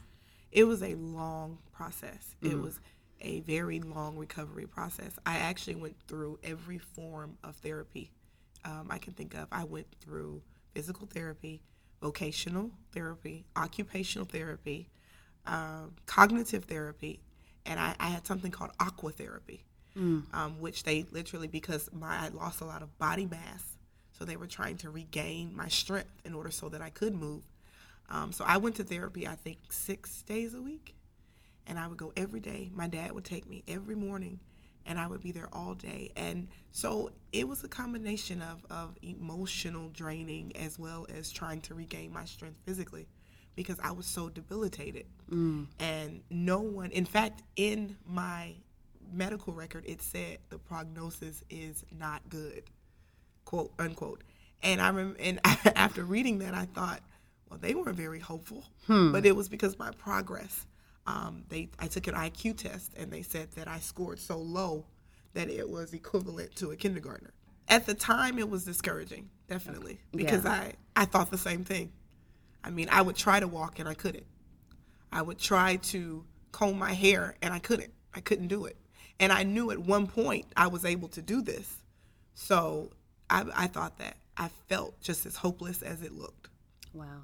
it 0.52 0.64
was 0.64 0.82
a 0.82 0.96
long 0.96 1.60
process. 1.72 2.36
It 2.42 2.58
was 2.60 2.80
a 3.22 3.42
very 3.42 3.80
long 3.82 4.16
recovery 4.18 4.66
process. 4.66 5.12
I 5.26 5.38
actually 5.38 5.76
went 5.76 5.96
through 6.08 6.40
every 6.44 6.78
form 6.78 7.38
of 7.44 7.56
therapy 7.58 8.12
um, 8.68 8.88
I 8.92 8.98
can 9.00 9.14
think 9.14 9.34
of. 9.34 9.48
I 9.52 9.64
went 9.64 9.88
through 10.02 10.42
physical 10.74 11.08
therapy, 11.08 11.62
vocational 12.02 12.70
therapy, 12.92 13.46
occupational 13.56 14.28
therapy, 14.28 14.90
um, 15.46 15.94
cognitive 16.06 16.66
therapy, 16.66 17.20
and 17.66 17.80
I, 17.80 17.96
I 18.00 18.10
had 18.10 18.28
something 18.28 18.52
called 18.52 18.72
aqua 18.80 19.12
therapy, 19.12 19.64
um, 20.34 20.60
which 20.60 20.84
they 20.84 21.06
literally 21.12 21.48
because 21.48 21.90
my 21.94 22.16
I 22.26 22.28
lost 22.30 22.62
a 22.62 22.66
lot 22.66 22.82
of 22.84 22.98
body 23.00 23.26
mass, 23.26 23.64
so 24.12 24.26
they 24.26 24.38
were 24.38 24.48
trying 24.48 24.78
to 24.80 24.90
regain 24.90 25.56
my 25.56 25.70
strength 25.70 26.12
in 26.26 26.34
order 26.34 26.52
so 26.52 26.70
that 26.70 26.82
I 26.82 26.90
could 26.90 27.16
move. 27.16 27.44
Um, 28.10 28.32
so 28.32 28.46
I 28.46 28.58
went 28.58 28.76
to 28.78 28.84
therapy, 28.84 29.28
I 29.28 29.36
think 29.36 29.58
six 29.70 30.22
days 30.24 30.54
a 30.54 30.62
week, 30.62 30.96
and 31.66 31.80
I 31.80 31.88
would 31.88 31.98
go 31.98 32.12
every 32.16 32.40
day. 32.42 32.70
My 32.74 32.88
dad 32.88 33.12
would 33.14 33.26
take 33.26 33.50
me 33.50 33.64
every 33.68 33.96
morning, 33.96 34.40
and 34.88 34.98
I 34.98 35.06
would 35.06 35.22
be 35.22 35.32
there 35.32 35.50
all 35.52 35.76
day. 35.76 36.12
And 36.16 36.48
so 36.72 37.12
it 37.32 37.48
was 37.48 37.64
a 37.64 37.68
combination 37.68 38.42
of, 38.42 38.66
of 38.72 38.98
emotional 39.02 39.90
draining 39.90 40.56
as 40.56 40.80
well 40.80 41.06
as 41.16 41.30
trying 41.30 41.62
to 41.62 41.76
regain 41.76 42.12
my 42.12 42.26
strength 42.26 42.58
physically 42.66 43.08
because 43.56 43.78
I 43.84 43.92
was 43.92 44.06
so 44.06 44.30
debilitated. 44.30 45.06
Mm. 45.30 45.68
And 45.80 46.22
no 46.30 46.60
one, 46.62 46.92
in 46.92 47.06
fact, 47.06 47.44
in 47.56 47.98
my 48.06 48.56
medical 49.14 49.54
record, 49.54 49.84
it 49.86 50.02
said 50.02 50.38
the 50.50 50.58
prognosis 50.58 51.44
is 51.50 51.84
not 51.98 52.28
good 52.30 52.64
quote 53.46 53.74
unquote. 53.78 54.24
And 54.64 54.82
I 54.82 54.90
rem- 54.92 55.18
and 55.20 55.40
after 55.76 56.04
reading 56.04 56.40
that, 56.40 56.54
I 56.54 56.66
thought, 56.66 57.02
well, 57.50 57.60
they 57.60 57.76
weren't 57.76 57.96
very 57.96 58.20
hopeful, 58.20 58.66
hmm. 58.86 59.12
but 59.12 59.26
it 59.26 59.36
was 59.36 59.50
because 59.50 59.78
my 59.78 59.92
progress. 59.92 60.66
Um, 61.08 61.44
they 61.50 61.70
I 61.80 61.88
took 61.88 62.08
an 62.08 62.16
IQ 62.16 62.58
test 62.58 62.94
and 62.98 63.12
they 63.12 63.22
said 63.24 63.52
that 63.54 63.68
I 63.68 63.80
scored 63.80 64.20
so 64.20 64.38
low 64.38 64.86
that 65.34 65.50
it 65.50 65.70
was 65.70 65.94
equivalent 65.94 66.56
to 66.58 66.72
a 66.72 66.76
kindergartner. 66.76 67.32
At 67.70 67.86
the 67.86 67.94
time, 67.94 68.38
it 68.40 68.50
was 68.50 68.66
discouraging, 68.66 69.30
definitely, 69.48 70.00
because 70.12 70.44
Yeah. 70.44 70.52
I 70.52 70.74
I 70.96 71.06
thought 71.06 71.32
the 71.32 71.38
same 71.38 71.64
thing. 71.64 71.92
I 72.64 72.70
mean, 72.72 72.90
I 72.92 73.02
would 73.02 73.16
try 73.16 73.40
to 73.40 73.48
walk 73.48 73.80
and 73.80 73.88
I 73.88 73.94
couldn't. 73.94 74.26
I 75.12 75.22
would 75.22 75.40
try 75.40 75.78
to 75.78 76.26
comb 76.52 76.78
my 76.78 76.94
hair 76.94 77.36
and 77.42 77.54
I 77.54 77.60
couldn't. 77.60 77.94
I 78.14 78.20
couldn't 78.20 78.50
do 78.50 78.66
it. 78.66 78.76
And 79.20 79.32
I 79.32 79.44
knew 79.44 79.72
at 79.72 79.80
one 79.80 80.08
point 80.08 80.46
I 80.58 80.68
was 80.68 80.84
able 80.86 81.08
to 81.10 81.22
do 81.22 81.42
this. 81.42 81.82
So 82.34 82.92
I, 83.30 83.46
I 83.56 83.68
thought 83.68 83.98
that 84.00 84.18
I 84.36 84.50
felt 84.68 85.00
just 85.02 85.26
as 85.26 85.36
hopeless 85.38 85.82
as 85.82 86.02
it 86.02 86.12
looked. 86.12 86.50
Wow. 86.94 87.22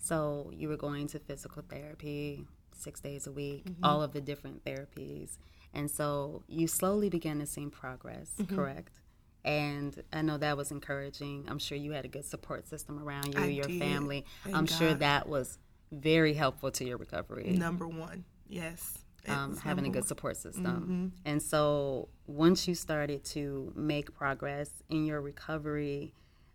So 0.00 0.50
you 0.54 0.68
were 0.68 0.76
going 0.76 1.06
to 1.08 1.18
physical 1.18 1.62
therapy 1.68 2.46
six 2.80 3.00
days 3.00 3.26
a 3.26 3.32
week, 3.32 3.64
Mm-hmm. 3.64 3.84
all 3.84 4.02
of 4.02 4.12
the 4.12 4.20
different 4.20 4.64
therapies. 4.64 5.38
And 5.74 5.90
so 5.90 6.42
you 6.48 6.66
slowly 6.66 7.08
began 7.10 7.38
to 7.40 7.46
see 7.46 7.66
progress, 7.66 8.30
Mm-hmm. 8.38 8.54
correct? 8.56 9.00
And 9.44 10.02
I 10.12 10.22
know 10.22 10.36
that 10.38 10.56
was 10.56 10.70
encouraging. 10.70 11.46
I'm 11.48 11.58
sure 11.58 11.78
you 11.78 11.92
had 11.92 12.04
a 12.04 12.08
good 12.08 12.24
support 12.24 12.68
system 12.68 12.98
around 13.02 13.34
you, 13.34 13.40
I 13.40 13.46
your 13.46 13.64
did. 13.66 13.78
family. 13.80 14.24
Thank 14.44 14.56
I'm 14.56 14.66
sure 14.66 14.92
that 14.94 15.28
was 15.28 15.58
very 15.92 16.34
helpful 16.34 16.70
to 16.72 16.84
your 16.84 16.98
recovery. 16.98 17.44
Number 17.52 17.86
one, 17.88 18.24
yes. 18.48 18.98
Um, 19.26 19.56
having 19.58 19.86
a 19.86 19.90
good 19.90 20.06
support 20.06 20.36
system. 20.38 21.12
And 21.24 21.42
so 21.42 22.08
once 22.26 22.66
you 22.66 22.74
started 22.74 23.24
to 23.26 23.72
make 23.76 24.14
progress 24.14 24.70
in 24.88 25.04
your 25.06 25.20
recovery, 25.20 26.14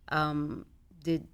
um, 0.10 0.66
did 1.04 1.28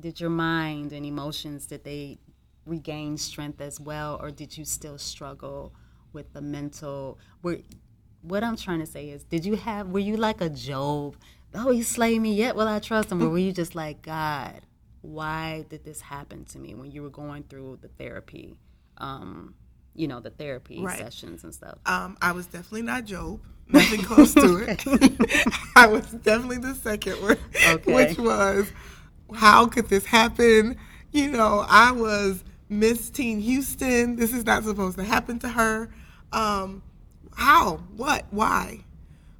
did 0.00 0.20
your 0.20 0.30
mind 0.30 0.92
and 0.92 1.06
emotions 1.06 1.66
did 1.66 1.84
they 1.84 2.18
regain 2.66 3.16
strength 3.16 3.60
as 3.60 3.80
well, 3.80 4.18
or 4.20 4.30
did 4.30 4.56
you 4.56 4.64
still 4.64 4.98
struggle 4.98 5.74
with 6.12 6.32
the 6.32 6.40
mental? 6.40 7.18
Were 7.42 7.58
what 8.22 8.42
I'm 8.42 8.56
trying 8.56 8.80
to 8.80 8.86
say 8.86 9.10
is, 9.10 9.24
did 9.24 9.44
you 9.44 9.56
have 9.56 9.88
were 9.88 9.98
you 9.98 10.16
like 10.16 10.40
a 10.40 10.48
Job? 10.48 11.16
Oh, 11.54 11.70
he 11.70 11.82
slay 11.82 12.18
me, 12.18 12.34
yet 12.34 12.56
will 12.56 12.66
I 12.68 12.78
trust 12.80 13.12
him? 13.12 13.22
Or 13.22 13.28
were 13.28 13.38
you 13.38 13.52
just 13.52 13.74
like 13.74 14.02
God? 14.02 14.60
Why 15.02 15.64
did 15.68 15.84
this 15.84 16.00
happen 16.00 16.44
to 16.46 16.58
me 16.58 16.74
when 16.74 16.90
you 16.90 17.02
were 17.02 17.10
going 17.10 17.44
through 17.44 17.78
the 17.82 17.88
therapy? 17.88 18.56
Um, 18.98 19.54
you 19.94 20.08
know, 20.08 20.20
the 20.20 20.30
therapy 20.30 20.82
Right. 20.82 20.98
sessions 20.98 21.44
and 21.44 21.54
stuff. 21.54 21.78
Um, 21.86 22.16
I 22.20 22.32
was 22.32 22.46
definitely 22.46 22.82
not 22.82 23.04
Job. 23.04 23.40
Nothing 23.68 24.02
close 24.02 24.34
to 24.34 24.56
it. 24.58 24.84
I 25.76 25.86
was 25.86 26.06
definitely 26.10 26.58
the 26.58 26.74
second 26.74 27.20
one, 27.22 27.38
Okay. 27.66 27.92
which 28.06 28.18
was, 28.18 28.72
how 29.34 29.66
could 29.66 29.88
this 29.88 30.04
happen? 30.06 30.76
You 31.12 31.30
know, 31.30 31.64
I 31.68 31.92
was 31.92 32.42
Miss 32.68 33.10
Teen 33.10 33.40
Houston. 33.40 34.16
This 34.16 34.32
is 34.32 34.44
not 34.44 34.64
supposed 34.64 34.98
to 34.98 35.04
happen 35.04 35.38
to 35.40 35.48
her. 35.48 35.90
Um, 36.32 36.82
how? 37.36 37.76
What? 37.96 38.26
Why? 38.30 38.84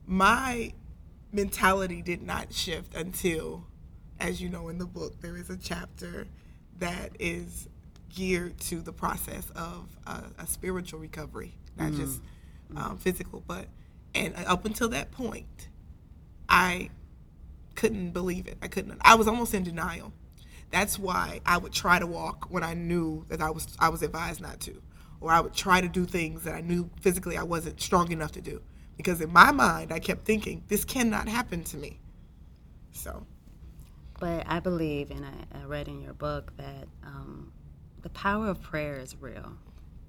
My 0.07 0.73
mentality 1.33 2.03
did 2.03 2.23
not 2.23 2.53
shift 2.53 2.95
until, 2.95 3.65
as 4.21 4.41
you 4.41 4.49
know 4.49 4.69
in 4.69 4.79
the 4.79 4.87
book, 4.87 5.21
there 5.21 5.37
is 5.37 5.51
a 5.51 5.57
chapter 5.57 6.27
that 6.79 7.11
is 7.19 7.69
geared 8.15 8.59
to 8.61 8.81
the 8.81 8.93
process 8.93 9.51
of 9.51 9.89
a, 10.07 10.23
a 10.39 10.47
spiritual 10.47 11.01
recovery, 11.01 11.55
not 11.77 11.93
just 11.93 12.21
um, 12.77 12.99
physical. 12.99 13.43
But 13.47 13.67
and 14.15 14.35
up 14.47 14.65
until 14.65 14.89
that 14.91 15.11
point, 15.11 15.69
I 16.49 16.91
couldn't 17.75 18.11
believe 18.11 18.47
it. 18.47 18.59
I 18.63 18.69
couldn't. 18.69 18.99
I 19.01 19.15
was 19.15 19.27
almost 19.27 19.55
in 19.55 19.65
denial. 19.65 20.13
That's 20.75 20.99
why 20.99 21.41
I 21.47 21.57
would 21.59 21.73
try 21.73 21.99
to 22.01 22.07
walk 22.07 22.49
when 22.51 22.65
I 22.65 22.75
knew 22.75 23.27
that 23.31 23.41
I 23.41 23.51
was 23.51 23.65
I 23.81 23.89
was 23.91 24.03
advised 24.03 24.41
not 24.43 24.61
to, 24.63 24.83
or 25.21 25.31
I 25.33 25.41
would 25.41 25.55
try 25.55 25.81
to 25.81 25.89
do 25.89 26.05
things 26.07 26.45
that 26.45 26.55
I 26.55 26.63
knew 26.63 26.91
physically 27.01 27.37
I 27.39 27.45
wasn't 27.45 27.81
strong 27.81 28.13
enough 28.13 28.33
to 28.33 28.43
do, 28.43 28.63
because 28.99 29.21
in 29.21 29.33
my 29.33 29.53
mind 29.53 29.93
I 29.93 30.01
kept 30.01 30.27
thinking 30.27 30.65
this 30.69 30.85
cannot 30.85 31.29
happen 31.29 31.65
to 31.65 31.77
me. 31.79 32.01
So 32.93 33.27
But 34.21 34.45
I 34.49 34.61
believe, 34.61 35.11
and 35.11 35.25
I, 35.27 35.61
I 35.61 35.65
read 35.65 35.89
in 35.89 36.01
your 36.01 36.15
book, 36.15 36.53
that 36.59 36.89
um, 37.05 37.53
the 38.03 38.11
power 38.11 38.49
of 38.49 38.63
prayer 38.63 38.99
is 39.01 39.17
real. 39.21 39.53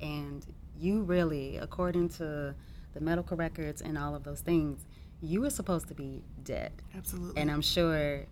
And 0.02 0.46
you 0.78 1.04
really, 1.04 1.58
according 1.58 2.10
to 2.10 2.56
the 2.94 3.02
medical 3.02 3.38
records 3.38 3.82
and 3.82 3.98
all 3.98 4.16
of 4.16 4.24
those 4.24 4.42
things, 4.42 4.86
you 5.22 5.42
were 5.42 5.50
supposed 5.50 5.88
to 5.90 5.96
be 5.96 6.24
dead. 6.44 6.84
absolutely, 6.96 7.42
And 7.42 7.52
I'm 7.52 7.62
sure, 7.62 8.26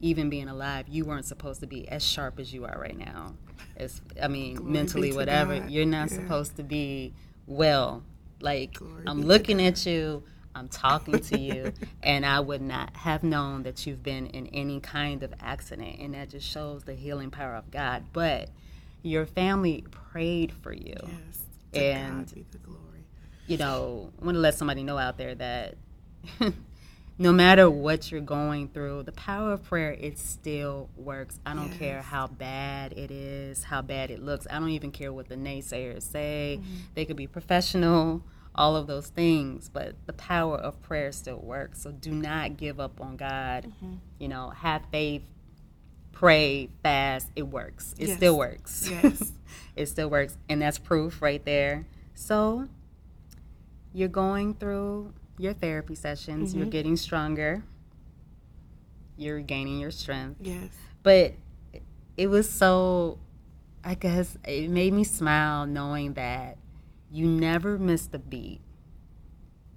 even 0.00 0.28
being 0.30 0.48
alive, 0.48 0.86
you 0.88 1.04
weren't 1.04 1.24
supposed 1.24 1.60
to 1.60 1.66
be 1.66 1.88
as 1.88 2.04
sharp 2.04 2.38
as 2.38 2.52
you 2.52 2.64
are 2.64 2.78
right 2.78 2.96
now. 2.98 3.34
As 3.76 4.00
I 4.22 4.28
mean, 4.28 4.56
Glory 4.56 4.72
mentally, 4.72 5.12
whatever. 5.12 5.58
God. 5.58 5.70
You're 5.70 5.86
not 5.86 6.10
Yeah. 6.10 6.16
supposed 6.18 6.56
to 6.56 6.62
be 6.62 7.12
well. 7.46 8.02
Like 8.40 8.74
Glory 8.74 9.04
I'm 9.06 9.22
looking 9.22 9.62
at 9.62 9.86
you, 9.86 10.22
I'm 10.54 10.68
talking 10.68 11.20
to 11.20 11.38
you, 11.38 11.72
and 12.02 12.24
I 12.26 12.40
would 12.40 12.60
not 12.62 12.94
have 12.96 13.22
known 13.22 13.62
that 13.64 13.86
you've 13.86 14.02
been 14.02 14.26
in 14.28 14.46
any 14.48 14.80
kind 14.80 15.22
of 15.22 15.32
accident, 15.40 15.98
and 16.00 16.12
that 16.14 16.28
just 16.30 16.46
shows 16.48 16.84
the 16.84 16.94
healing 16.94 17.30
power 17.30 17.54
of 17.54 17.70
God. 17.70 18.04
But 18.12 18.50
your 19.02 19.24
family 19.24 19.84
prayed 19.90 20.52
for 20.52 20.72
you 20.72 20.94
yes, 21.02 21.44
to 21.72 21.80
and- 21.82 22.26
God 22.26 22.34
be 22.34 22.44
the 22.50 22.58
glory. 22.58 22.80
you 23.46 23.56
know, 23.56 24.12
I 24.20 24.24
want 24.24 24.34
to 24.36 24.40
let 24.40 24.54
somebody 24.54 24.82
know 24.82 24.98
out 24.98 25.16
there 25.16 25.34
that 25.36 25.76
no 27.18 27.32
matter 27.32 27.70
what 27.70 28.10
you're 28.12 28.20
going 28.20 28.68
through, 28.68 29.04
the 29.04 29.12
power 29.12 29.52
of 29.52 29.64
prayer 29.64 29.92
it 29.98 30.18
still 30.18 30.90
works. 30.96 31.40
I 31.46 31.54
don't 31.54 31.70
care 31.70 32.02
how 32.02 32.26
bad 32.26 32.92
it 32.92 33.10
is, 33.10 33.64
how 33.64 33.80
bad 33.82 34.10
it 34.10 34.22
looks. 34.22 34.46
I 34.50 34.58
don't 34.58 34.68
even 34.70 34.90
care 34.92 35.12
what 35.12 35.28
the 35.28 35.36
naysayers 35.36 36.02
say. 36.02 36.58
Mm-hmm. 36.60 36.74
They 36.94 37.04
could 37.06 37.16
be 37.16 37.26
professional, 37.26 38.22
all 38.54 38.76
of 38.76 38.86
those 38.86 39.08
things, 39.08 39.70
but 39.72 39.94
the 40.06 40.12
power 40.12 40.56
of 40.58 40.80
prayer 40.82 41.10
still 41.12 41.38
works. 41.38 41.82
So 41.82 41.90
do 41.92 42.10
not 42.12 42.58
give 42.58 42.78
up 42.80 43.00
on 43.00 43.16
God. 43.16 43.64
Mm-hmm. 43.64 43.94
You 44.18 44.28
know, 44.28 44.50
have 44.50 44.82
faith, 44.92 45.22
pray, 46.12 46.68
fast. 46.82 47.30
It 47.34 47.44
works. 47.44 47.94
It 47.98 48.08
Yes. 48.08 48.16
still 48.18 48.36
works. 48.36 48.88
Yes. 48.90 49.32
it 49.76 49.86
still 49.86 50.10
works, 50.10 50.36
and 50.50 50.60
that's 50.60 50.78
proof 50.78 51.22
right 51.22 51.42
there. 51.46 51.86
So 52.14 52.68
you're 53.94 54.08
going 54.08 54.52
through 54.54 55.14
your 55.38 55.52
therapy 55.52 55.94
sessions, 55.94 56.54
you're 56.54 56.66
getting 56.66 56.96
stronger, 56.96 57.62
you're 59.16 59.40
gaining 59.40 59.78
your 59.78 59.90
strength. 59.90 60.38
Yes, 60.40 60.70
But 61.02 61.34
it 62.16 62.28
was 62.28 62.48
so, 62.48 63.18
I 63.84 63.94
guess, 63.94 64.36
it 64.46 64.70
made 64.70 64.92
me 64.92 65.04
smile 65.04 65.66
knowing 65.66 66.14
that 66.14 66.58
you 67.10 67.26
never 67.26 67.78
missed 67.78 68.14
a 68.14 68.18
beat 68.18 68.60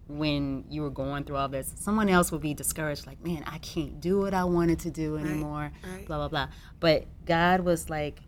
when 0.09 0.65
you 0.69 0.81
were 0.81 0.89
going 0.89 1.23
through 1.23 1.35
all 1.35 1.47
this, 1.47 1.71
someone 1.77 2.09
else 2.09 2.31
would 2.31 2.41
be 2.41 2.55
discouraged, 2.55 3.05
like, 3.05 3.23
man, 3.23 3.43
I 3.45 3.59
can't 3.59 4.01
do 4.01 4.19
what 4.19 4.33
I 4.33 4.43
wanted 4.43 4.79
to 4.79 4.91
do 4.91 5.17
anymore, 5.17 5.71
right. 5.83 6.05
blah, 6.07 6.17
blah, 6.17 6.27
blah. 6.27 6.47
But 6.79 7.05
God 7.25 7.61
was 7.61 7.91
like 7.91 8.19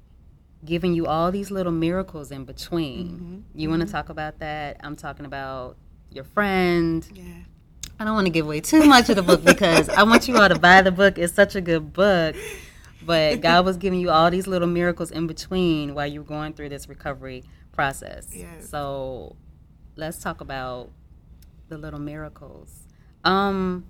giving 0.63 0.93
you 0.93 1.07
all 1.07 1.31
these 1.31 1.49
little 1.49 1.71
miracles 1.71 2.31
in 2.31 2.45
between. 2.45 3.07
Mm-hmm. 3.07 3.59
You 3.59 3.69
want 3.69 3.81
to 3.81 3.91
talk 3.91 4.09
about 4.09 4.39
that? 4.39 4.77
I'm 4.83 4.95
talking 4.95 5.25
about 5.25 5.75
your 6.11 6.23
friend. 6.23 7.07
Yeah. 7.13 7.23
I 7.99 8.03
don't 8.05 8.15
want 8.15 8.25
to 8.27 8.31
give 8.31 8.45
away 8.45 8.61
too 8.61 8.83
much 8.85 9.09
of 9.09 9.15
the 9.15 9.21
book 9.21 9.43
because 9.43 9.87
I 9.89 10.03
want 10.03 10.27
you 10.27 10.35
all 10.37 10.49
to 10.49 10.57
buy 10.57 10.81
the 10.81 10.91
book. 10.91 11.17
It's 11.17 11.33
such 11.33 11.55
a 11.55 11.61
good 11.61 11.93
book. 11.93 12.35
But 13.03 13.41
God 13.41 13.65
was 13.65 13.77
giving 13.77 13.99
you 13.99 14.09
all 14.09 14.29
these 14.29 14.47
little 14.47 14.67
miracles 14.67 15.11
in 15.11 15.27
between 15.27 15.95
while 15.95 16.07
you 16.07 16.21
were 16.21 16.27
going 16.27 16.53
through 16.53 16.69
this 16.69 16.87
recovery 16.89 17.43
process. 17.71 18.27
Yes. 18.31 18.69
So 18.69 19.35
let's 19.95 20.17
talk 20.19 20.41
about 20.41 20.89
the 21.69 21.77
little 21.77 21.99
miracles 21.99 22.71
um, 23.23 23.85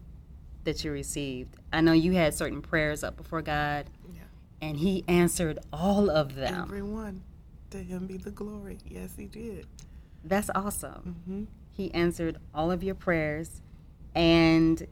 that 0.63 0.83
you 0.83 0.91
received. 0.91 1.55
I 1.73 1.81
know 1.81 1.91
you 1.93 2.13
had 2.13 2.33
certain 2.33 2.61
prayers 2.61 3.03
up 3.03 3.17
before 3.17 3.41
God, 3.41 3.89
Yeah. 4.13 4.21
and 4.61 4.77
He 4.77 5.03
answered 5.07 5.59
all 5.73 6.09
of 6.09 6.35
them. 6.35 6.61
Everyone. 6.63 7.23
To 7.71 7.77
him 7.77 8.05
be 8.05 8.17
the 8.17 8.31
glory. 8.31 8.77
Yes, 8.85 9.13
he 9.17 9.25
did. 9.27 9.65
That's 10.25 10.49
awesome. 10.53 11.15
Mm-hmm. 11.29 11.43
He 11.71 11.93
answered 11.93 12.37
all 12.53 12.71
of 12.71 12.83
your 12.83 12.95
prayers, 12.95 13.61
and 14.15 14.85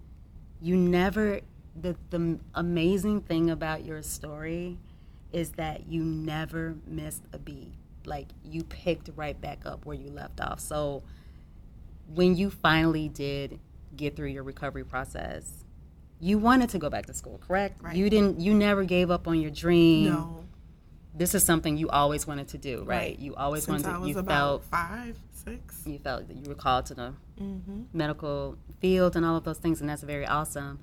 you 0.62 0.75
never. 0.75 1.41
The 1.79 1.95
the 2.09 2.39
amazing 2.55 3.21
thing 3.21 3.50
about 3.50 3.86
your 3.86 4.01
story 4.01 4.77
is 5.31 5.51
that 5.51 5.88
you 5.88 6.03
never 6.03 6.75
missed 6.88 7.24
a 7.31 7.38
beat. 7.38 7.74
Like 8.05 8.27
you 8.43 8.63
picked 8.63 9.09
right 9.15 9.39
back 9.39 9.65
up 9.65 9.86
where 9.86 9.95
you 9.95 10.09
left 10.09 10.41
off. 10.41 10.59
So 10.59 11.03
when 12.13 12.36
you 12.36 12.50
finally 12.50 13.07
did 13.07 13.59
get 13.95 14.15
through 14.15 14.29
your 14.29 14.43
recovery 14.43 14.83
process, 14.83 15.63
you 16.19 16.38
wanted 16.38 16.69
to 16.71 16.79
go 16.79 16.89
back 16.89 17.05
to 17.05 17.13
school, 17.13 17.39
correct? 17.45 17.81
Right. 17.81 17.95
You 17.95 18.09
didn't. 18.09 18.39
You 18.39 18.53
never 18.53 18.83
gave 18.83 19.12
up 19.12 19.27
on 19.27 19.39
your 19.39 19.51
dream. 19.51 20.05
No. 20.05 20.45
This 21.13 21.33
is 21.35 21.43
something 21.43 21.75
you 21.77 21.89
always 21.89 22.27
wanted 22.27 22.49
to 22.49 22.57
do, 22.57 22.79
right? 22.79 22.87
Right. 22.87 23.19
You 23.19 23.35
always 23.35 23.63
Since 23.63 23.83
wanted. 23.83 23.95
I 23.95 23.99
was 23.99 24.09
you 24.09 24.19
about 24.19 24.61
felt 24.61 24.63
five, 24.65 25.17
six. 25.33 25.81
you 25.85 25.97
felt 25.99 26.27
that 26.27 26.37
you 26.37 26.47
were 26.47 26.55
called 26.55 26.85
to 26.87 26.93
the 26.93 27.13
Mm-hmm. 27.41 27.83
medical 27.93 28.57
field 28.81 29.15
and 29.15 29.25
all 29.25 29.37
of 29.37 29.43
those 29.45 29.57
things, 29.59 29.79
and 29.79 29.89
that's 29.89 30.03
very 30.03 30.25
awesome. 30.25 30.79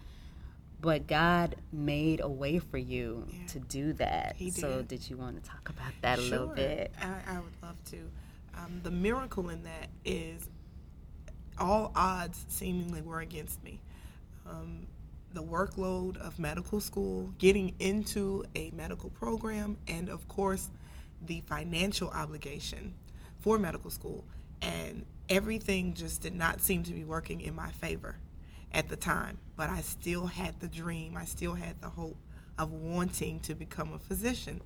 But 0.80 1.06
God 1.06 1.56
made 1.73 2.21
a 2.21 2.28
way 2.28 2.59
for 2.59 2.78
you 2.78 3.26
Yeah. 3.30 3.47
to 3.49 3.59
do 3.61 3.92
that. 3.95 4.37
He 4.37 4.50
So, 4.50 4.78
did. 4.78 4.88
did 4.88 5.11
you 5.11 5.16
want 5.18 5.42
to 5.42 5.49
talk 5.49 5.68
about 5.68 5.92
that 6.02 6.18
a 6.18 6.23
little 6.23 6.49
bit? 6.49 6.92
I, 7.00 7.37
I 7.37 7.40
would 7.40 7.52
love 7.62 7.76
to. 7.90 7.99
Um, 8.56 8.80
the 8.83 8.90
miracle 8.90 9.50
in 9.50 9.62
that 9.64 9.88
is 10.04 10.49
all 11.59 11.92
odds 11.95 12.45
seemingly 12.49 13.02
were 13.02 13.21
against 13.21 13.62
me. 13.62 13.80
Um, 14.49 14.87
the 15.37 15.43
workload 15.43 16.16
of 16.16 16.38
medical 16.38 16.81
school, 16.81 17.31
getting 17.37 17.75
into 17.78 18.43
a 18.55 18.71
medical 18.71 19.11
program, 19.11 19.76
and 19.87 20.09
of 20.09 20.26
course, 20.28 20.71
the 21.26 21.43
financial 21.43 22.09
obligation 22.09 22.95
for 23.40 23.59
medical 23.59 23.90
school. 23.90 24.25
And 24.62 25.05
everything 25.28 25.93
just 25.93 26.23
did 26.23 26.35
not 26.35 26.62
seem 26.62 26.85
to 26.85 26.93
be 26.95 27.05
working 27.05 27.43
in 27.43 27.55
my 27.55 27.71
favor 27.71 28.16
at 28.73 28.88
the 28.88 28.97
time. 28.97 29.37
But 29.57 29.69
I 29.69 29.83
still 29.83 30.25
had 30.25 30.59
the 30.59 30.69
dream, 30.69 31.19
I 31.19 31.26
still 31.26 31.52
had 31.52 31.83
the 31.83 31.90
hope 31.90 32.16
of 32.59 32.73
wanting 32.73 33.40
to 33.40 33.55
become 33.55 33.93
a 33.93 33.99
physician. 33.99 34.62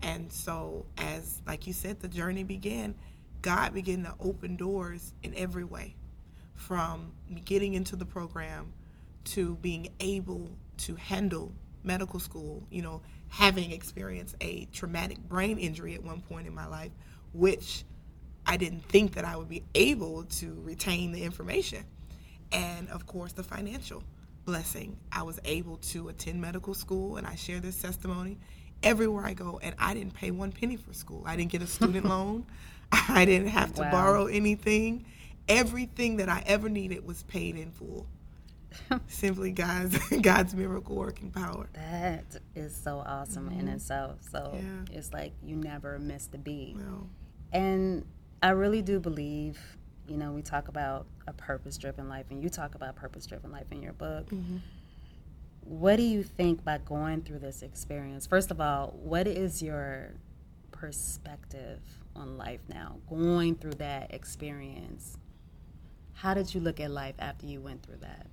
And 0.00 0.32
so, 0.32 0.86
as 0.96 1.42
like 1.46 1.66
you 1.66 1.74
said, 1.74 2.00
the 2.00 2.08
journey 2.08 2.42
began, 2.42 2.94
God 3.42 3.74
began 3.74 4.04
to 4.04 4.14
open 4.18 4.56
doors 4.56 5.12
in 5.22 5.34
every 5.34 5.64
way 5.64 5.94
from 6.54 7.12
getting 7.44 7.74
into 7.74 7.96
the 7.96 8.06
program 8.06 8.72
to 9.26 9.56
being 9.56 9.88
able 10.00 10.50
to 10.78 10.94
handle 10.96 11.52
medical 11.84 12.18
school, 12.20 12.66
you 12.70 12.82
know, 12.82 13.00
having 13.28 13.70
experienced 13.72 14.34
a 14.40 14.66
traumatic 14.72 15.18
brain 15.28 15.58
injury 15.58 15.94
at 15.94 16.02
one 16.02 16.20
point 16.22 16.46
in 16.46 16.54
my 16.54 16.66
life, 16.66 16.90
which 17.32 17.84
I 18.46 18.56
didn't 18.56 18.84
think 18.88 19.14
that 19.14 19.24
I 19.24 19.36
would 19.36 19.48
be 19.48 19.62
able 19.74 20.24
to 20.24 20.60
retain 20.64 21.12
the 21.12 21.22
information. 21.22 21.84
And 22.52 22.88
of 22.90 23.06
course, 23.06 23.32
the 23.32 23.42
financial 23.42 24.02
blessing. 24.44 24.96
I 25.12 25.22
was 25.22 25.40
able 25.44 25.76
to 25.78 26.08
attend 26.08 26.40
medical 26.40 26.74
school, 26.74 27.16
and 27.16 27.26
I 27.26 27.34
share 27.34 27.58
this 27.60 27.80
testimony 27.82 28.38
everywhere 28.82 29.24
I 29.24 29.34
go. 29.34 29.58
And 29.62 29.74
I 29.78 29.94
didn't 29.94 30.14
pay 30.14 30.30
one 30.30 30.52
penny 30.52 30.76
for 30.76 30.92
school. 30.92 31.24
I 31.26 31.36
didn't 31.36 31.50
get 31.50 31.62
a 31.62 31.66
student 31.66 32.06
loan. 32.08 32.46
I 32.92 33.24
didn't 33.24 33.48
have 33.48 33.74
to 33.74 33.82
Wow. 33.82 33.90
borrow 33.90 34.26
anything. 34.26 35.04
Everything 35.48 36.16
that 36.18 36.28
I 36.28 36.42
ever 36.46 36.68
needed 36.68 37.04
was 37.06 37.22
paid 37.24 37.56
in 37.56 37.70
full. 37.72 38.06
Simply 39.08 39.50
God's 39.50 39.98
God's 40.22 40.54
miracle 40.54 40.96
working 40.96 41.30
power. 41.30 41.68
That 41.72 42.24
is 42.54 42.74
so 42.74 43.02
awesome 43.06 43.48
in 43.48 43.66
mm-hmm. 43.66 43.68
itself. 43.68 44.20
So, 44.30 44.52
Yeah. 44.54 44.96
it's 44.96 45.12
like 45.12 45.32
you 45.42 45.56
never 45.56 45.98
miss 45.98 46.26
the 46.26 46.38
beat. 46.38 46.76
Well, 46.76 47.08
And 47.52 48.04
I 48.42 48.50
really 48.50 48.82
do 48.82 49.00
believe, 49.00 49.58
you 50.08 50.16
know, 50.16 50.32
we 50.32 50.42
talk 50.42 50.68
about 50.68 51.06
a 51.26 51.32
purpose 51.32 51.78
driven 51.78 52.08
life, 52.08 52.26
and 52.30 52.42
you 52.42 52.48
talk 52.48 52.74
about 52.74 52.96
purpose 52.96 53.26
driven 53.26 53.50
life 53.50 53.66
in 53.70 53.82
your 53.82 53.92
book. 53.92 54.26
Mm-hmm. 54.30 54.58
What 55.62 55.96
do 55.96 56.02
you 56.02 56.22
think 56.22 56.64
by 56.64 56.78
going 56.78 57.22
through 57.22 57.40
this 57.40 57.62
experience? 57.62 58.26
First 58.26 58.50
of 58.52 58.60
all, 58.60 58.96
what 59.02 59.26
is 59.26 59.62
your 59.62 60.12
perspective 60.70 61.80
on 62.14 62.36
life 62.36 62.60
now? 62.68 62.98
Going 63.08 63.56
through 63.56 63.72
that 63.74 64.14
experience, 64.14 65.18
how 66.14 66.34
did 66.34 66.54
you 66.54 66.60
look 66.60 66.78
at 66.78 66.90
life 66.90 67.16
after 67.18 67.46
you 67.46 67.60
went 67.60 67.82
through 67.82 67.96
that? 68.02 68.26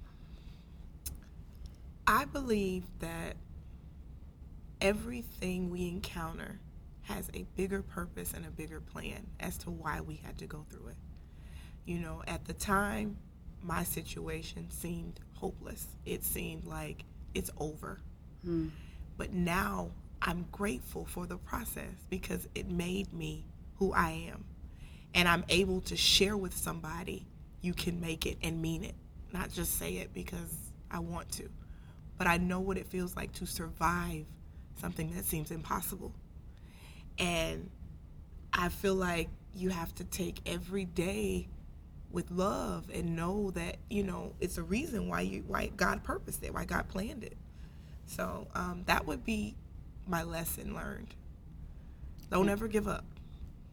I 2.05 2.25
believe 2.25 2.83
that 2.99 3.35
everything 4.81 5.69
we 5.69 5.87
encounter 5.87 6.59
has 7.03 7.29
a 7.33 7.45
bigger 7.55 7.81
purpose 7.81 8.33
and 8.33 8.45
a 8.45 8.51
bigger 8.51 8.81
plan 8.81 9.25
as 9.39 9.57
to 9.59 9.69
why 9.69 10.01
we 10.01 10.15
had 10.15 10.37
to 10.39 10.45
go 10.45 10.65
through 10.69 10.87
it. 10.87 10.97
You 11.85 11.99
know, 11.99 12.23
at 12.27 12.45
the 12.45 12.53
time, 12.53 13.17
my 13.61 13.83
situation 13.83 14.69
seemed 14.69 15.19
hopeless. 15.33 15.87
It 16.05 16.23
seemed 16.23 16.65
like 16.65 17.05
it's 17.33 17.49
over. 17.57 17.99
Hmm. 18.43 18.69
But 19.17 19.33
now 19.33 19.91
I'm 20.21 20.45
grateful 20.51 21.05
for 21.05 21.25
the 21.25 21.37
process 21.37 21.91
because 22.09 22.47
it 22.55 22.69
made 22.69 23.13
me 23.13 23.45
who 23.77 23.93
I 23.93 24.29
am. 24.31 24.45
And 25.13 25.27
I'm 25.27 25.45
able 25.49 25.81
to 25.81 25.95
share 25.95 26.35
with 26.35 26.55
somebody 26.55 27.25
you 27.61 27.73
can 27.73 28.01
make 28.01 28.25
it 28.25 28.37
and 28.41 28.61
mean 28.61 28.83
it, 28.83 28.95
not 29.31 29.51
just 29.51 29.77
say 29.77 29.95
it 29.95 30.13
because 30.13 30.55
I 30.91 30.99
want 30.99 31.31
to. 31.33 31.49
But 32.17 32.27
I 32.27 32.37
know 32.37 32.59
what 32.59 32.77
it 32.77 32.87
feels 32.87 33.15
like 33.15 33.31
to 33.33 33.45
survive 33.45 34.25
something 34.79 35.13
that 35.15 35.25
seems 35.25 35.51
impossible. 35.51 36.13
And 37.17 37.69
I 38.51 38.69
feel 38.69 38.95
like 38.95 39.29
you 39.55 39.69
have 39.69 39.93
to 39.95 40.03
take 40.03 40.41
every 40.45 40.85
day 40.85 41.47
with 42.11 42.29
love 42.29 42.89
and 42.93 43.15
know 43.15 43.49
that 43.51 43.77
you 43.89 44.03
know 44.03 44.33
it's 44.39 44.57
a 44.57 44.63
reason 44.63 45.09
why 45.09 45.21
you 45.21 45.43
why 45.47 45.71
God 45.75 46.03
purposed 46.03 46.43
it, 46.43 46.53
why 46.53 46.65
God 46.65 46.87
planned 46.87 47.23
it. 47.23 47.37
So 48.05 48.47
um, 48.53 48.83
that 48.85 49.05
would 49.07 49.25
be 49.25 49.55
my 50.07 50.23
lesson 50.23 50.75
learned. 50.75 51.15
Don't 52.29 52.49
ever 52.49 52.67
give 52.67 52.87
up. 52.87 53.05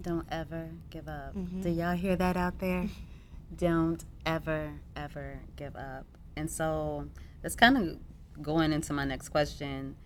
Don't 0.01 0.27
ever 0.31 0.71
give 0.89 1.09
up. 1.09 1.37
Mm-hmm. 1.37 1.63
Do 1.63 1.71
y'all 1.71 1.97
hear 1.97 2.17
that 2.17 2.37
out 2.37 2.59
there? 2.59 2.89
Don't 3.57 4.05
ever, 4.25 4.73
ever 4.97 5.41
give 5.57 5.77
up. 5.77 6.07
And 6.37 6.51
so 6.51 7.09
that's 7.43 7.57
kind 7.57 7.77
of 7.77 7.99
going 8.43 8.73
into 8.73 8.93
my 8.93 9.05
next 9.05 9.29
question. 9.29 9.97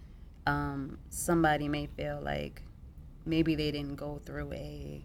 Um, 0.46 0.98
somebody 1.08 1.68
may 1.68 1.86
feel 1.86 2.20
like 2.22 2.62
maybe 3.24 3.54
they 3.54 3.70
didn't 3.70 3.96
go 3.96 4.20
through 4.24 4.52
a 4.52 5.04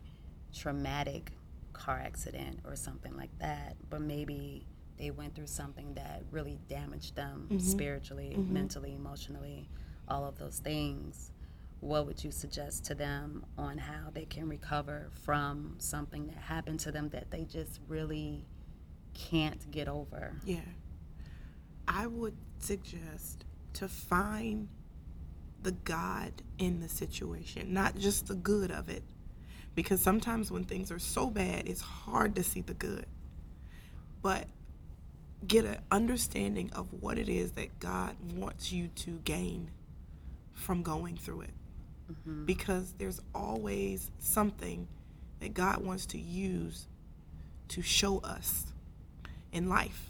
traumatic 0.54 1.32
car 1.74 2.02
accident 2.04 2.60
or 2.66 2.76
something 2.76 3.16
like 3.16 3.38
that, 3.40 3.76
but 3.90 4.02
maybe 4.02 4.66
they 4.98 5.12
went 5.12 5.34
through 5.34 5.48
something 5.48 5.94
that 5.94 6.24
really 6.32 6.60
damaged 6.68 7.16
them 7.16 7.48
spiritually, 7.60 8.36
mentally, 8.38 8.94
emotionally, 8.94 9.70
all 10.10 10.26
of 10.26 10.38
those 10.38 10.60
things 10.60 11.32
what 11.82 12.06
would 12.06 12.24
you 12.24 12.32
suggest 12.32 12.86
to 12.86 12.96
them 12.96 13.46
on 13.58 13.78
how 13.78 14.10
they 14.14 14.26
can 14.26 14.50
recover 14.50 15.10
from 15.24 15.76
something 15.78 16.28
that 16.28 16.38
happened 16.38 16.80
to 16.82 16.92
them 16.92 17.10
that 17.10 17.32
they 17.32 17.46
just 17.46 17.80
really 17.88 18.46
can't 19.14 19.70
get 19.72 19.88
over? 19.88 20.36
Yeah. 20.44 20.60
I 21.88 22.08
would 22.08 22.36
suggest 22.64 23.46
to 23.74 23.88
find 23.88 24.70
the 25.64 25.72
God 25.74 26.34
in 26.58 26.82
the 26.82 26.90
situation, 26.90 27.74
not 27.74 27.98
just 27.98 28.28
the 28.28 28.36
good 28.36 28.72
of 28.72 28.90
it. 28.90 29.04
Because 29.76 30.02
sometimes 30.02 30.52
when 30.52 30.66
things 30.66 30.92
are 30.92 31.00
so 31.00 31.30
bad, 31.30 31.70
it's 31.70 31.82
hard 31.82 32.36
to 32.36 32.44
see 32.44 32.62
the 32.62 32.74
good. 32.74 33.06
But 34.22 34.48
get 35.48 35.66
an 35.66 35.78
understanding 35.92 36.72
of 36.74 36.88
what 37.02 37.18
it 37.18 37.30
is 37.30 37.54
that 37.54 37.80
God 37.80 38.16
wants 38.36 38.72
you 38.74 38.90
to 38.90 39.12
gain 39.26 39.72
from 40.54 40.84
going 40.84 41.18
through 41.18 41.42
it. 41.42 41.54
Mm-hmm. 42.12 42.46
Because 42.46 42.94
there's 42.98 43.22
always 43.36 44.12
something 44.20 44.88
that 45.40 45.54
God 45.54 45.86
wants 45.86 46.08
to 46.08 46.20
use 46.20 46.88
to 47.70 47.82
show 47.82 48.20
us. 48.20 48.66
in 49.52 49.70
life. 49.70 50.10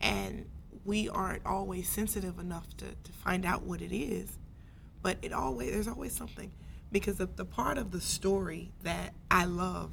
And 0.00 0.46
we 0.84 1.08
aren't 1.08 1.44
always 1.44 1.88
sensitive 1.88 2.38
enough 2.38 2.66
to, 2.78 2.86
to 2.86 3.12
find 3.12 3.44
out 3.44 3.62
what 3.62 3.80
it 3.82 3.94
is. 3.94 4.38
But 5.02 5.18
it 5.22 5.32
always 5.32 5.72
there's 5.72 5.88
always 5.88 6.12
something. 6.12 6.50
Because 6.90 7.16
the, 7.16 7.26
the 7.26 7.44
part 7.44 7.76
of 7.76 7.90
the 7.90 8.00
story 8.00 8.72
that 8.82 9.12
I 9.30 9.44
love, 9.44 9.90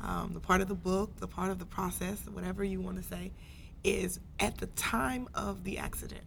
um, 0.00 0.32
the 0.34 0.40
part 0.40 0.60
of 0.60 0.68
the 0.68 0.74
book, 0.74 1.16
the 1.16 1.26
part 1.26 1.50
of 1.50 1.58
the 1.58 1.64
process, 1.64 2.20
whatever 2.30 2.62
you 2.62 2.80
want 2.80 2.98
to 2.98 3.02
say, 3.02 3.32
is 3.82 4.20
at 4.38 4.58
the 4.58 4.66
time 4.66 5.28
of 5.34 5.64
the 5.64 5.78
accident. 5.78 6.22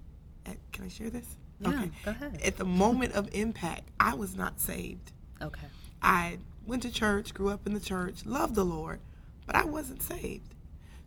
At, 0.46 0.58
can 0.72 0.86
I 0.86 0.88
share 0.88 1.10
this? 1.12 1.28
Yeah, 1.60 1.86
go 2.04 2.12
ahead. 2.12 2.42
At 2.44 2.58
the 2.58 2.66
moment 2.66 3.14
of 3.14 3.30
impact, 3.34 3.90
I 4.00 4.16
was 4.16 4.36
not 4.36 4.60
saved. 4.60 5.12
Okay. 5.42 5.68
I 6.02 6.40
went 6.66 6.82
to 6.84 6.92
church, 6.92 7.34
grew 7.34 7.50
up 7.50 7.66
in 7.68 7.74
the 7.74 7.80
church, 7.80 8.26
loved 8.26 8.56
the 8.56 8.66
Lord, 8.66 9.00
but 9.46 9.56
I 9.56 9.66
wasn't 9.66 10.02
saved. 10.02 10.54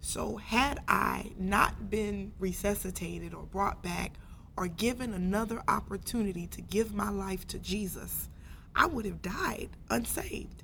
So, 0.00 0.36
had 0.36 0.80
I 0.86 1.32
not 1.38 1.90
been 1.90 2.32
resuscitated 2.38 3.34
or 3.34 3.44
brought 3.44 3.82
back 3.82 4.12
or 4.56 4.68
given 4.68 5.12
another 5.12 5.62
opportunity 5.68 6.46
to 6.48 6.62
give 6.62 6.94
my 6.94 7.10
life 7.10 7.46
to 7.48 7.58
Jesus, 7.58 8.28
I 8.74 8.86
would 8.86 9.04
have 9.04 9.22
died 9.22 9.70
unsaved. 9.90 10.62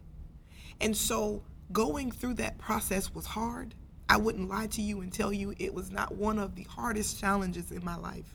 And 0.81 0.97
so, 0.97 1.43
going 1.73 2.11
through 2.11 2.35
that 2.35 2.59
process 2.59 3.15
was 3.15 3.27
hard. 3.27 3.75
I 4.09 4.17
wouldn't 4.17 4.49
lie 4.49 4.67
to 4.69 4.83
you 4.83 5.01
and 5.01 5.13
tell 5.13 5.33
you 5.33 5.55
it 5.59 5.75
was 5.75 5.91
not 5.91 6.15
one 6.15 6.39
of 6.39 6.55
the 6.55 6.65
hardest 6.65 7.19
challenges 7.19 7.73
in 7.73 7.85
my 7.85 7.97
life. 7.97 8.35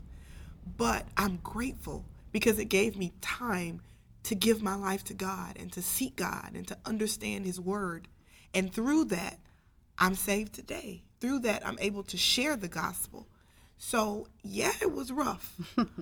But 0.77 1.05
I'm 1.15 1.37
grateful 1.37 2.03
because 2.31 2.59
it 2.59 2.65
gave 2.65 2.97
me 2.97 3.13
time 3.21 3.81
to 4.23 4.35
give 4.35 4.61
my 4.61 4.75
life 4.75 5.03
to 5.05 5.13
God 5.13 5.55
and 5.57 5.71
to 5.73 5.81
seek 5.81 6.15
God 6.15 6.51
and 6.53 6.67
to 6.67 6.77
understand 6.85 7.45
His 7.45 7.59
Word. 7.59 8.07
And 8.53 8.73
through 8.73 9.05
that, 9.05 9.39
I'm 9.99 10.15
saved 10.15 10.53
today. 10.53 11.03
Through 11.19 11.39
that, 11.39 11.65
I'm 11.65 11.77
able 11.79 12.03
to 12.03 12.17
share 12.17 12.55
the 12.55 12.67
gospel. 12.67 13.27
So, 13.77 14.27
yeah, 14.43 14.71
it 14.81 14.91
was 14.91 15.11
rough, 15.11 15.55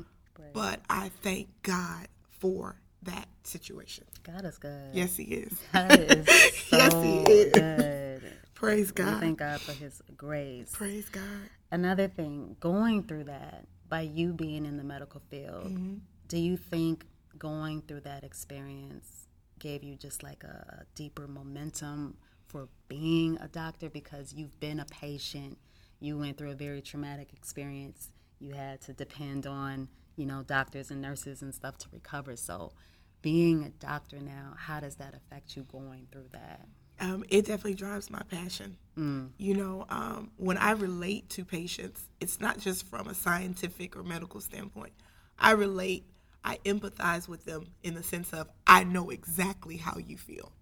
but 0.53 0.79
I 0.89 1.09
thank 1.21 1.49
God 1.63 2.07
for 2.39 2.75
that 3.03 3.27
situation. 3.43 4.05
God 4.23 4.45
is 4.45 4.57
good. 4.57 4.93
Yes, 4.93 5.15
He 5.17 5.23
is. 5.23 5.53
God 5.73 5.99
is 5.99 6.25
so 6.27 6.77
Yes, 6.77 6.93
He 7.03 7.17
is. 7.33 7.53
good. 7.53 8.31
Praise 8.53 8.91
We 8.95 9.03
God. 9.03 9.19
thank 9.19 9.39
God 9.39 9.61
for 9.61 9.73
His 9.73 10.01
grace. 10.17 10.69
Praise 10.73 11.09
God. 11.09 11.23
Another 11.71 12.07
thing, 12.07 12.55
going 12.59 13.03
through 13.03 13.25
that, 13.25 13.65
by 13.89 14.01
you 14.01 14.33
being 14.33 14.65
in 14.65 14.77
the 14.77 14.83
medical 14.83 15.21
field, 15.29 15.65
Mm-hmm. 15.73 15.95
do 16.27 16.37
you 16.37 16.57
think 16.57 17.05
going 17.37 17.81
through 17.81 18.01
that 18.01 18.23
experience 18.23 19.27
gave 19.59 19.83
you 19.83 19.95
just 19.97 20.23
like 20.23 20.43
a, 20.43 20.81
a 20.81 20.85
deeper 20.95 21.27
momentum 21.27 22.15
for 22.55 22.69
being 22.87 23.37
a 23.41 23.49
doctor 23.49 23.89
because 23.89 24.33
you've 24.33 24.57
been 24.61 24.79
a 24.79 24.85
patient? 24.85 25.57
You 25.99 26.17
went 26.17 26.37
through 26.37 26.51
a 26.51 26.55
very 26.55 26.81
traumatic 26.81 27.33
experience. 27.33 28.11
You 28.39 28.53
had 28.53 28.79
to 28.83 28.93
depend 28.93 29.45
on, 29.45 29.89
you 30.15 30.25
know, 30.25 30.41
doctors 30.41 30.89
and 30.89 31.01
nurses 31.01 31.41
and 31.41 31.53
stuff 31.53 31.77
to 31.79 31.87
recover. 31.91 32.37
So, 32.37 32.71
being 33.21 33.63
a 33.65 33.69
doctor 33.71 34.21
now, 34.21 34.53
how 34.57 34.79
does 34.79 34.95
that 34.95 35.13
affect 35.13 35.57
you 35.57 35.63
going 35.63 36.07
through 36.13 36.29
that? 36.31 36.65
Um, 37.01 37.25
it 37.27 37.41
definitely 37.41 37.73
drives 37.73 38.09
my 38.09 38.21
passion. 38.29 38.77
You 39.37 39.55
know, 39.55 39.85
um, 39.89 40.31
when 40.37 40.57
I 40.57 40.71
relate 40.71 41.29
to 41.31 41.43
patients, 41.43 42.07
it's 42.21 42.39
not 42.39 42.57
just 42.57 42.87
from 42.87 43.07
a 43.07 43.13
scientific 43.13 43.97
or 43.97 44.03
medical 44.03 44.39
standpoint. 44.39 44.93
I 45.37 45.51
relate, 45.51 46.05
I 46.41 46.59
empathize 46.63 47.27
with 47.27 47.43
them 47.43 47.65
in 47.83 47.95
the 47.95 48.03
sense 48.03 48.31
of 48.31 48.47
I 48.65 48.85
know 48.85 49.09
exactly 49.09 49.75
how 49.75 49.97
you 49.97 50.17
feel. 50.17 50.53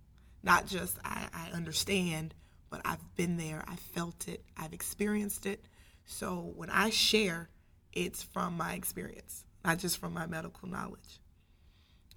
Not 0.44 0.68
just 0.68 0.98
I, 1.04 1.28
I 1.34 1.56
understand, 1.56 2.36
but 2.70 2.82
I've 2.86 3.16
been 3.16 3.38
there, 3.38 3.64
I 3.68 3.76
felt 3.76 4.28
it, 4.28 4.44
I've 4.58 4.74
experienced 4.74 5.46
it. 5.46 5.64
So 6.06 6.52
when 6.56 6.70
I 6.70 6.90
share, 6.90 7.50
it's 7.94 8.22
from 8.22 8.58
my 8.58 8.74
experience, 8.74 9.46
not 9.64 9.80
just 9.80 9.98
from 9.98 10.14
my 10.14 10.26
medical 10.26 10.68
knowledge. 10.68 11.22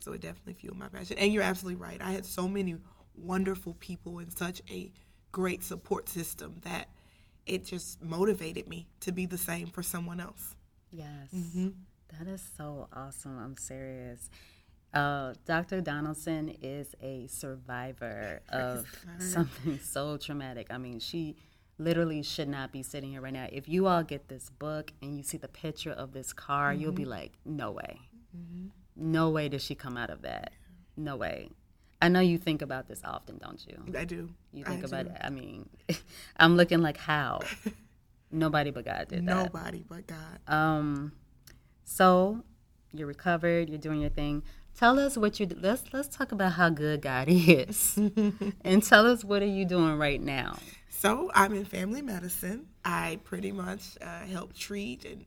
So 0.01 0.13
it 0.13 0.21
definitely 0.21 0.55
fueled 0.55 0.79
my 0.79 0.89
passion. 0.89 1.19
And 1.19 1.33
you're 1.33 1.43
absolutely 1.43 1.81
right. 1.81 2.01
I 2.01 2.13
had 2.13 2.25
so 2.25 2.49
many 2.49 2.77
wonderful 3.15 3.75
people 3.75 4.19
and 4.19 4.33
such 4.33 4.63
a 4.71 4.93
great 5.33 5.63
support 5.63 6.09
system 6.09 6.57
that 6.63 6.89
it 7.45 7.65
just 7.65 8.03
motivated 8.03 8.69
me 8.69 8.89
to 9.01 9.13
be 9.13 9.27
the 9.27 9.39
same 9.39 9.67
for 9.67 9.83
someone 9.83 10.21
else. 10.21 10.55
Yes. 10.91 11.29
Mm-hmm. 11.35 11.69
That 12.19 12.29
is 12.29 12.43
so 12.57 12.89
awesome. 12.93 13.39
I'm 13.39 13.57
serious. 13.57 14.31
Uh, 14.95 15.35
Dr. 15.45 15.81
Donaldson 15.81 16.57
is 16.63 16.95
a 17.03 17.27
survivor 17.27 18.41
of 18.49 18.87
something 19.19 19.79
so 19.79 20.17
traumatic. 20.17 20.69
I 20.71 20.79
mean, 20.79 21.01
she 21.01 21.37
literally 21.79 22.23
should 22.23 22.49
not 22.49 22.73
be 22.73 22.83
sitting 22.83 23.11
here 23.11 23.21
right 23.21 23.33
now. 23.33 23.47
If 23.53 23.69
you 23.69 23.87
all 23.87 24.03
get 24.03 24.29
this 24.29 24.49
book 24.49 24.93
and 25.03 25.17
you 25.17 25.23
see 25.23 25.37
the 25.37 25.49
picture 25.49 25.91
of 25.93 26.13
this 26.13 26.33
car, 26.33 26.73
you'll 26.73 26.93
be 26.93 27.05
like, 27.05 27.33
no 27.45 27.71
way. 27.73 28.01
No 28.97 29.31
way 29.31 29.49
does 29.49 29.63
she 29.63 29.75
come 29.75 29.97
out 29.97 30.11
of 30.11 30.23
that. 30.23 30.53
No 30.97 31.17
way. 31.17 31.51
I 32.01 32.09
know 32.09 32.21
you 32.21 32.39
think 32.39 32.63
about 32.63 32.89
this 32.89 33.01
often, 33.05 33.39
don't 33.39 33.63
you? 33.67 33.99
I 33.99 34.05
do. 34.05 34.31
You 34.53 34.65
I 34.67 34.71
think 34.71 34.85
about 34.85 35.07
do. 35.07 35.11
it. 35.13 35.19
I 35.23 35.31
mean, 35.31 35.69
I'm 36.37 36.57
looking 36.57 36.81
like 36.81 36.97
how. 36.97 37.41
Nobody 38.31 38.71
but 38.71 38.85
God 38.85 39.09
did 39.09 39.27
that. 39.27 39.45
Nobody 39.45 39.85
but 39.89 40.07
God. 40.07 40.41
Um, 40.47 41.13
so 41.85 42.43
you're 42.93 43.07
recovered. 43.07 43.69
You're 43.69 43.79
doing 43.79 44.01
your 44.01 44.11
thing. 44.11 44.43
Tell 44.77 44.99
us 44.99 45.17
what 45.17 45.41
you 45.41 45.49
let's 45.59 45.85
let's 45.95 46.15
talk 46.15 46.33
about 46.33 46.53
how 46.53 46.69
good 46.69 47.01
God 47.01 47.29
is, 47.31 47.97
and 48.61 48.83
tell 48.83 49.07
us 49.07 49.25
what 49.25 49.43
are 49.43 49.47
you 49.47 49.65
doing 49.65 49.97
right 49.97 50.21
now. 50.21 50.59
So 50.91 51.31
I'm 51.35 51.55
in 51.55 51.65
family 51.65 52.03
medicine. 52.03 52.67
I 52.85 53.19
pretty 53.25 53.53
much 53.53 53.97
uh, 54.03 54.27
help 54.27 54.53
treat 54.53 55.07
and 55.07 55.25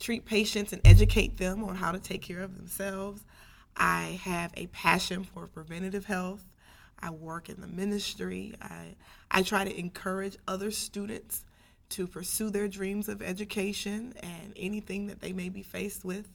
treat 0.00 0.24
patients 0.24 0.72
and 0.72 0.80
educate 0.86 1.36
them 1.36 1.64
on 1.64 1.76
how 1.76 1.92
to 1.92 1.98
take 1.98 2.22
care 2.22 2.40
of 2.40 2.56
themselves. 2.56 3.22
I 3.76 4.20
have 4.22 4.52
a 4.56 4.68
passion 4.68 5.22
for 5.22 5.46
preventative 5.46 6.06
health. 6.06 6.44
I 6.98 7.10
work 7.10 7.50
in 7.50 7.60
the 7.60 7.66
ministry. 7.66 8.54
I 8.62 8.94
I 9.30 9.42
try 9.42 9.64
to 9.64 9.78
encourage 9.78 10.38
other 10.46 10.70
students 10.70 11.44
to 11.90 12.06
pursue 12.06 12.48
their 12.48 12.68
dreams 12.68 13.10
of 13.10 13.20
education 13.20 14.14
and 14.22 14.54
anything 14.56 15.08
that 15.08 15.20
they 15.20 15.34
may 15.34 15.50
be 15.50 15.62
faced 15.62 16.06
with. 16.06 16.32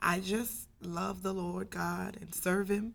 I 0.00 0.20
just 0.20 0.68
love 0.82 1.22
the 1.22 1.32
Lord 1.32 1.70
God 1.70 2.16
and 2.20 2.34
serve 2.34 2.68
Him, 2.68 2.94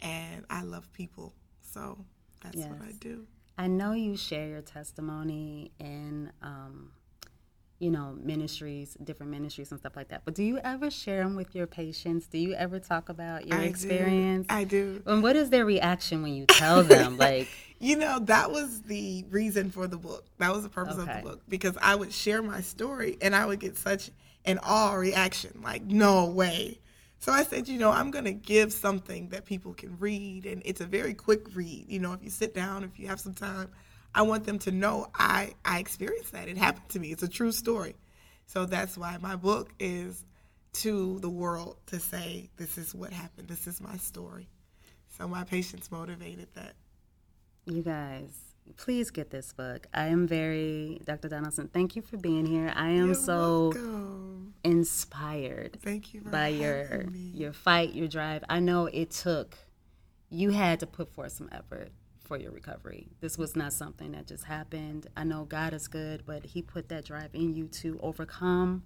and 0.00 0.44
I 0.50 0.62
love 0.62 0.92
people. 0.92 1.34
So 1.60 2.04
that's 2.42 2.56
what 2.56 2.80
I 2.82 2.92
do. 2.98 3.26
I 3.56 3.66
know 3.66 3.92
you 3.92 4.16
share 4.16 4.46
your 4.46 4.62
testimony 4.62 5.72
in, 5.80 6.30
um, 6.42 6.92
you 7.80 7.90
know, 7.90 8.16
ministries, 8.20 8.96
different 9.02 9.32
ministries 9.32 9.72
and 9.72 9.80
stuff 9.80 9.96
like 9.96 10.08
that. 10.08 10.22
But 10.24 10.34
do 10.34 10.44
you 10.44 10.58
ever 10.62 10.90
share 10.90 11.24
them 11.24 11.34
with 11.34 11.54
your 11.56 11.66
patients? 11.66 12.26
Do 12.26 12.38
you 12.38 12.54
ever 12.54 12.78
talk 12.78 13.08
about 13.08 13.48
your 13.48 13.58
I 13.58 13.64
do. 13.64 13.68
experience? 13.70 14.46
I 14.48 14.62
do. 14.64 15.02
And 15.06 15.24
what 15.24 15.34
is 15.34 15.50
their 15.50 15.64
reaction 15.64 16.22
when 16.22 16.34
you 16.34 16.46
tell 16.46 16.84
them? 16.84 17.18
like, 17.18 17.48
You 17.80 17.96
know, 17.96 18.18
that 18.20 18.50
was 18.50 18.82
the 18.82 19.24
reason 19.30 19.70
for 19.70 19.86
the 19.86 19.96
book. 19.96 20.24
That 20.38 20.52
was 20.52 20.62
the 20.62 20.68
purpose 20.68 20.96
of 20.96 21.06
the 21.06 21.20
book 21.22 21.40
because 21.48 21.76
I 21.80 21.94
would 21.94 22.12
share 22.12 22.42
my 22.42 22.60
story 22.60 23.18
and 23.20 23.34
I 23.34 23.46
would 23.46 23.60
get 23.60 23.76
such 23.76 24.10
an 24.44 24.58
awe 24.62 24.94
reaction 24.94 25.60
like, 25.62 25.82
no 25.82 26.26
way. 26.26 26.78
So 27.20 27.32
I 27.32 27.42
said, 27.42 27.68
you 27.68 27.78
know, 27.78 27.90
I'm 27.90 28.10
going 28.10 28.24
to 28.24 28.32
give 28.32 28.72
something 28.72 29.28
that 29.30 29.44
people 29.44 29.74
can 29.74 29.98
read 29.98 30.46
and 30.46 30.62
it's 30.64 30.80
a 30.80 30.86
very 30.86 31.14
quick 31.14 31.54
read. 31.54 31.86
You 31.88 31.98
know, 31.98 32.12
if 32.12 32.22
you 32.22 32.30
sit 32.30 32.54
down, 32.54 32.84
if 32.84 32.98
you 32.98 33.08
have 33.08 33.20
some 33.20 33.34
time, 33.34 33.70
I 34.14 34.22
want 34.22 34.44
them 34.44 34.58
to 34.60 34.70
know 34.70 35.08
I, 35.14 35.54
I 35.64 35.78
experienced 35.80 36.32
that. 36.32 36.48
It 36.48 36.56
happened 36.56 36.88
to 36.90 37.00
me. 37.00 37.10
It's 37.12 37.22
a 37.22 37.28
true 37.28 37.52
story. 37.52 37.96
So 38.46 38.64
that's 38.64 38.96
why 38.96 39.18
my 39.20 39.36
book 39.36 39.72
is 39.78 40.24
to 40.74 41.18
the 41.20 41.28
world 41.28 41.76
to 41.86 41.98
say, 41.98 42.50
this 42.56 42.78
is 42.78 42.94
what 42.94 43.12
happened. 43.12 43.48
This 43.48 43.66
is 43.66 43.80
my 43.80 43.96
story. 43.96 44.48
So 45.18 45.26
my 45.26 45.44
patients 45.44 45.90
motivated 45.90 46.48
that. 46.54 46.74
You 47.66 47.82
guys, 47.82 48.30
please 48.76 49.10
get 49.10 49.30
this 49.30 49.52
book. 49.52 49.86
I 49.94 50.06
am 50.06 50.26
very, 50.26 51.00
Dr. 51.04 51.28
Donaldson, 51.28 51.68
thank 51.68 51.96
you 51.96 52.02
for 52.02 52.16
being 52.16 52.46
here. 52.46 52.72
I 52.74 52.90
am 52.90 53.06
You're 53.06 53.14
so 53.14 53.62
welcome. 53.74 54.54
inspired 54.64 55.78
Thank 55.82 56.14
you 56.14 56.22
by 56.22 56.48
your 56.48 57.04
me. 57.10 57.30
your 57.34 57.52
fight, 57.52 57.94
your 57.94 58.08
drive. 58.08 58.44
I 58.48 58.60
know 58.60 58.86
it 58.86 59.10
took 59.10 59.56
you 60.30 60.50
had 60.50 60.80
to 60.80 60.86
put 60.86 61.08
forth 61.14 61.32
some 61.32 61.48
effort 61.52 61.90
for 62.24 62.36
your 62.36 62.52
recovery. 62.52 63.08
This 63.20 63.38
was 63.38 63.56
not 63.56 63.72
something 63.72 64.12
that 64.12 64.26
just 64.26 64.44
happened. 64.44 65.06
I 65.16 65.24
know 65.24 65.44
God 65.44 65.72
is 65.72 65.88
good, 65.88 66.24
but 66.26 66.44
he 66.44 66.60
put 66.60 66.90
that 66.90 67.06
drive 67.06 67.30
in 67.32 67.54
you 67.54 67.66
to 67.68 67.98
overcome. 68.02 68.82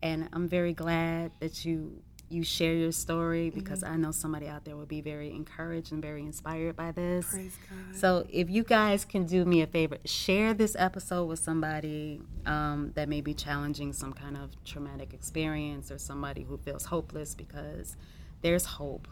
And 0.00 0.28
I'm 0.32 0.46
very 0.46 0.72
glad 0.74 1.32
that 1.40 1.64
you 1.64 2.02
you 2.30 2.42
share 2.44 2.74
your 2.74 2.92
story 2.92 3.50
because 3.50 3.82
Mm-hmm. 3.82 3.92
I 3.94 3.96
know 3.96 4.10
somebody 4.10 4.48
out 4.48 4.64
there 4.64 4.76
will 4.76 4.86
be 4.86 5.00
very 5.00 5.30
encouraged 5.30 5.92
and 5.92 6.02
very 6.02 6.22
inspired 6.22 6.76
by 6.76 6.92
this. 6.92 7.26
Praise 7.30 7.56
God. 7.68 7.96
So, 7.96 8.26
if 8.30 8.50
you 8.50 8.64
guys 8.64 9.04
can 9.04 9.24
do 9.24 9.44
me 9.44 9.62
a 9.62 9.66
favor, 9.66 9.96
share 10.04 10.52
this 10.54 10.76
episode 10.78 11.24
with 11.26 11.38
somebody 11.38 12.20
um, 12.46 12.92
that 12.94 13.08
may 13.08 13.20
be 13.22 13.32
challenging 13.34 13.92
some 13.92 14.12
kind 14.12 14.36
of 14.36 14.50
traumatic 14.64 15.14
experience 15.14 15.90
or 15.90 15.98
somebody 15.98 16.42
who 16.42 16.58
feels 16.58 16.84
hopeless 16.84 17.34
because 17.34 17.96
there's 18.42 18.64
hope. 18.64 19.08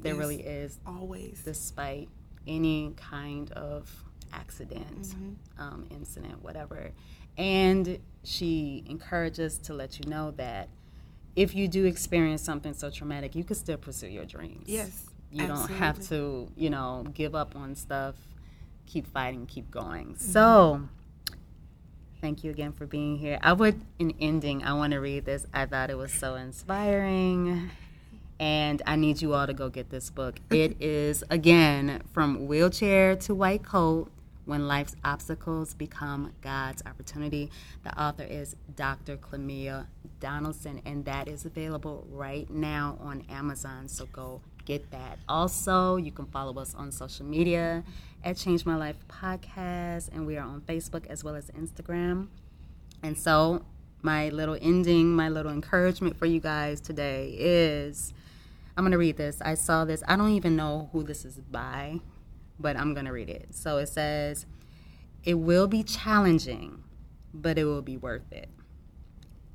There 0.00 0.14
Yes. 0.14 0.18
really 0.20 0.42
is, 0.42 0.78
Always. 0.86 1.42
despite 1.44 2.08
any 2.46 2.92
kind 2.96 3.50
of 3.52 3.90
accident, 4.32 5.14
um, 5.58 5.86
incident, 5.90 6.42
whatever. 6.42 6.90
And 7.38 7.98
she 8.22 8.84
encourages 8.88 9.58
to 9.58 9.74
let 9.74 9.98
you 9.98 10.08
know 10.10 10.32
that 10.32 10.68
if 11.36 11.54
you 11.54 11.68
do 11.68 11.84
experience 11.84 12.42
something 12.42 12.74
so 12.74 12.90
traumatic, 12.90 13.34
you 13.34 13.44
can 13.44 13.56
still 13.56 13.76
pursue 13.76 14.08
your 14.08 14.24
dreams. 14.24 14.64
Yes. 14.66 15.06
You 15.30 15.42
absolutely. 15.42 15.68
don't 15.68 15.78
have 15.78 16.08
to, 16.08 16.48
you 16.56 16.70
know, 16.70 17.04
give 17.12 17.34
up 17.34 17.56
on 17.56 17.74
stuff. 17.74 18.14
Keep 18.86 19.06
fighting, 19.08 19.46
keep 19.46 19.70
going. 19.70 20.08
Mm-hmm. 20.14 20.32
So, 20.32 20.82
thank 22.20 22.44
you 22.44 22.50
again 22.50 22.72
for 22.72 22.86
being 22.86 23.18
here. 23.18 23.38
I 23.42 23.52
would, 23.52 23.80
in 23.98 24.14
ending, 24.20 24.62
I 24.62 24.74
want 24.74 24.92
to 24.92 24.98
read 24.98 25.24
this. 25.24 25.46
I 25.52 25.66
thought 25.66 25.90
it 25.90 25.98
was 25.98 26.12
so 26.12 26.36
inspiring. 26.36 27.70
And 28.38 28.82
I 28.86 28.96
need 28.96 29.22
you 29.22 29.34
all 29.34 29.46
to 29.46 29.54
go 29.54 29.68
get 29.68 29.90
this 29.90 30.10
book. 30.10 30.38
It 30.50 30.80
is, 30.80 31.24
again, 31.30 32.02
From 32.12 32.46
Wheelchair 32.46 33.16
to 33.16 33.34
White 33.34 33.64
Coat 33.64 34.12
When 34.44 34.68
Life's 34.68 34.94
Obstacles 35.04 35.74
Become 35.74 36.32
God's 36.42 36.82
Opportunity. 36.86 37.50
The 37.82 38.00
author 38.00 38.24
is 38.24 38.54
Dr. 38.76 39.16
Clemia 39.16 39.86
Donaldson, 40.24 40.80
and 40.86 41.04
that 41.04 41.28
is 41.28 41.44
available 41.44 42.06
right 42.10 42.48
now 42.48 42.96
on 43.02 43.26
Amazon. 43.28 43.88
So 43.88 44.06
go 44.06 44.40
get 44.64 44.90
that. 44.90 45.18
Also, 45.28 45.96
you 45.96 46.10
can 46.10 46.24
follow 46.24 46.58
us 46.58 46.74
on 46.74 46.90
social 46.90 47.26
media 47.26 47.84
at 48.24 48.38
Change 48.38 48.64
My 48.64 48.74
Life 48.74 48.96
Podcast, 49.06 50.08
and 50.14 50.26
we 50.26 50.38
are 50.38 50.46
on 50.46 50.62
Facebook 50.62 51.06
as 51.08 51.22
well 51.22 51.34
as 51.34 51.50
Instagram. 51.50 52.28
And 53.02 53.18
so, 53.18 53.66
my 54.00 54.30
little 54.30 54.56
ending, 54.62 55.14
my 55.14 55.28
little 55.28 55.52
encouragement 55.52 56.16
for 56.16 56.24
you 56.24 56.40
guys 56.40 56.80
today 56.80 57.36
is 57.38 58.14
I'm 58.78 58.84
going 58.84 58.92
to 58.92 58.98
read 58.98 59.18
this. 59.18 59.42
I 59.42 59.52
saw 59.52 59.84
this. 59.84 60.02
I 60.08 60.16
don't 60.16 60.32
even 60.32 60.56
know 60.56 60.88
who 60.92 61.02
this 61.02 61.26
is 61.26 61.36
by, 61.36 62.00
but 62.58 62.78
I'm 62.78 62.94
going 62.94 63.04
to 63.04 63.12
read 63.12 63.28
it. 63.28 63.48
So 63.50 63.76
it 63.76 63.90
says, 63.90 64.46
It 65.22 65.34
will 65.34 65.66
be 65.66 65.82
challenging, 65.82 66.82
but 67.34 67.58
it 67.58 67.64
will 67.66 67.82
be 67.82 67.98
worth 67.98 68.32
it. 68.32 68.48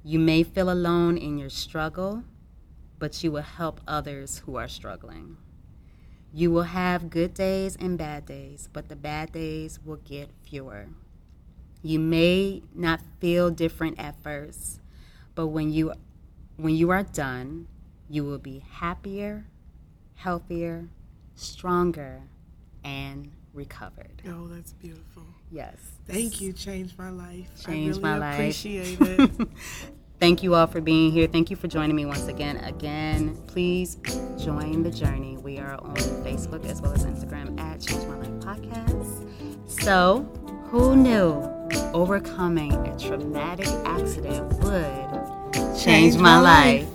You 0.03 0.19
may 0.19 0.43
feel 0.43 0.71
alone 0.71 1.17
in 1.17 1.37
your 1.37 1.49
struggle, 1.49 2.23
but 2.99 3.21
you 3.23 3.31
will 3.31 3.41
help 3.41 3.81
others 3.87 4.41
who 4.45 4.55
are 4.55 4.67
struggling. 4.67 5.37
You 6.33 6.51
will 6.51 6.63
have 6.63 7.09
good 7.09 7.33
days 7.33 7.75
and 7.75 7.97
bad 7.97 8.25
days, 8.25 8.69
but 8.71 8.87
the 8.87 8.95
bad 8.95 9.31
days 9.31 9.79
will 9.83 9.97
get 9.97 10.29
fewer. 10.43 10.87
You 11.81 11.99
may 11.99 12.61
not 12.73 13.01
feel 13.19 13.49
different 13.49 13.99
at 13.99 14.21
first, 14.21 14.79
but 15.35 15.47
when 15.47 15.71
you 15.71 15.93
when 16.57 16.75
you 16.75 16.89
are 16.91 17.03
done, 17.03 17.67
you 18.09 18.25
will 18.25 18.37
be 18.37 18.59
happier, 18.69 19.45
healthier, 20.15 20.89
stronger, 21.35 22.23
and 22.83 23.31
recovered. 23.53 24.21
Oh, 24.27 24.47
that's 24.47 24.73
beautiful. 24.73 25.23
Yes. 25.51 25.75
Thank 26.07 26.41
you. 26.41 26.53
Changed 26.53 26.97
my 26.97 27.09
life. 27.09 27.47
Changed 27.63 27.67
I 27.67 27.73
really 27.73 27.99
my 28.01 28.17
life. 28.17 28.33
appreciate 28.35 28.97
it. 29.01 29.31
Thank 30.19 30.43
you 30.43 30.53
all 30.53 30.67
for 30.67 30.81
being 30.81 31.11
here. 31.11 31.27
Thank 31.27 31.49
you 31.49 31.55
for 31.55 31.67
joining 31.67 31.95
me 31.95 32.05
once 32.05 32.27
again. 32.27 32.57
Again, 32.57 33.37
please 33.47 33.95
join 34.37 34.83
the 34.83 34.91
journey. 34.91 35.37
We 35.37 35.59
are 35.59 35.75
on 35.75 35.95
Facebook 36.25 36.65
as 36.65 36.81
well 36.81 36.91
as 36.91 37.05
Instagram 37.05 37.57
at 37.57 37.79
Change 37.79 38.05
My 38.05 38.17
Life 38.17 38.29
Podcast. 38.43 39.71
So, 39.71 40.23
who 40.65 40.97
knew 40.97 41.41
overcoming 41.93 42.73
a 42.73 42.99
traumatic 42.99 43.67
accident 43.85 44.45
would 44.63 45.79
change, 45.79 46.17
my, 46.17 46.39
life? 46.39 46.87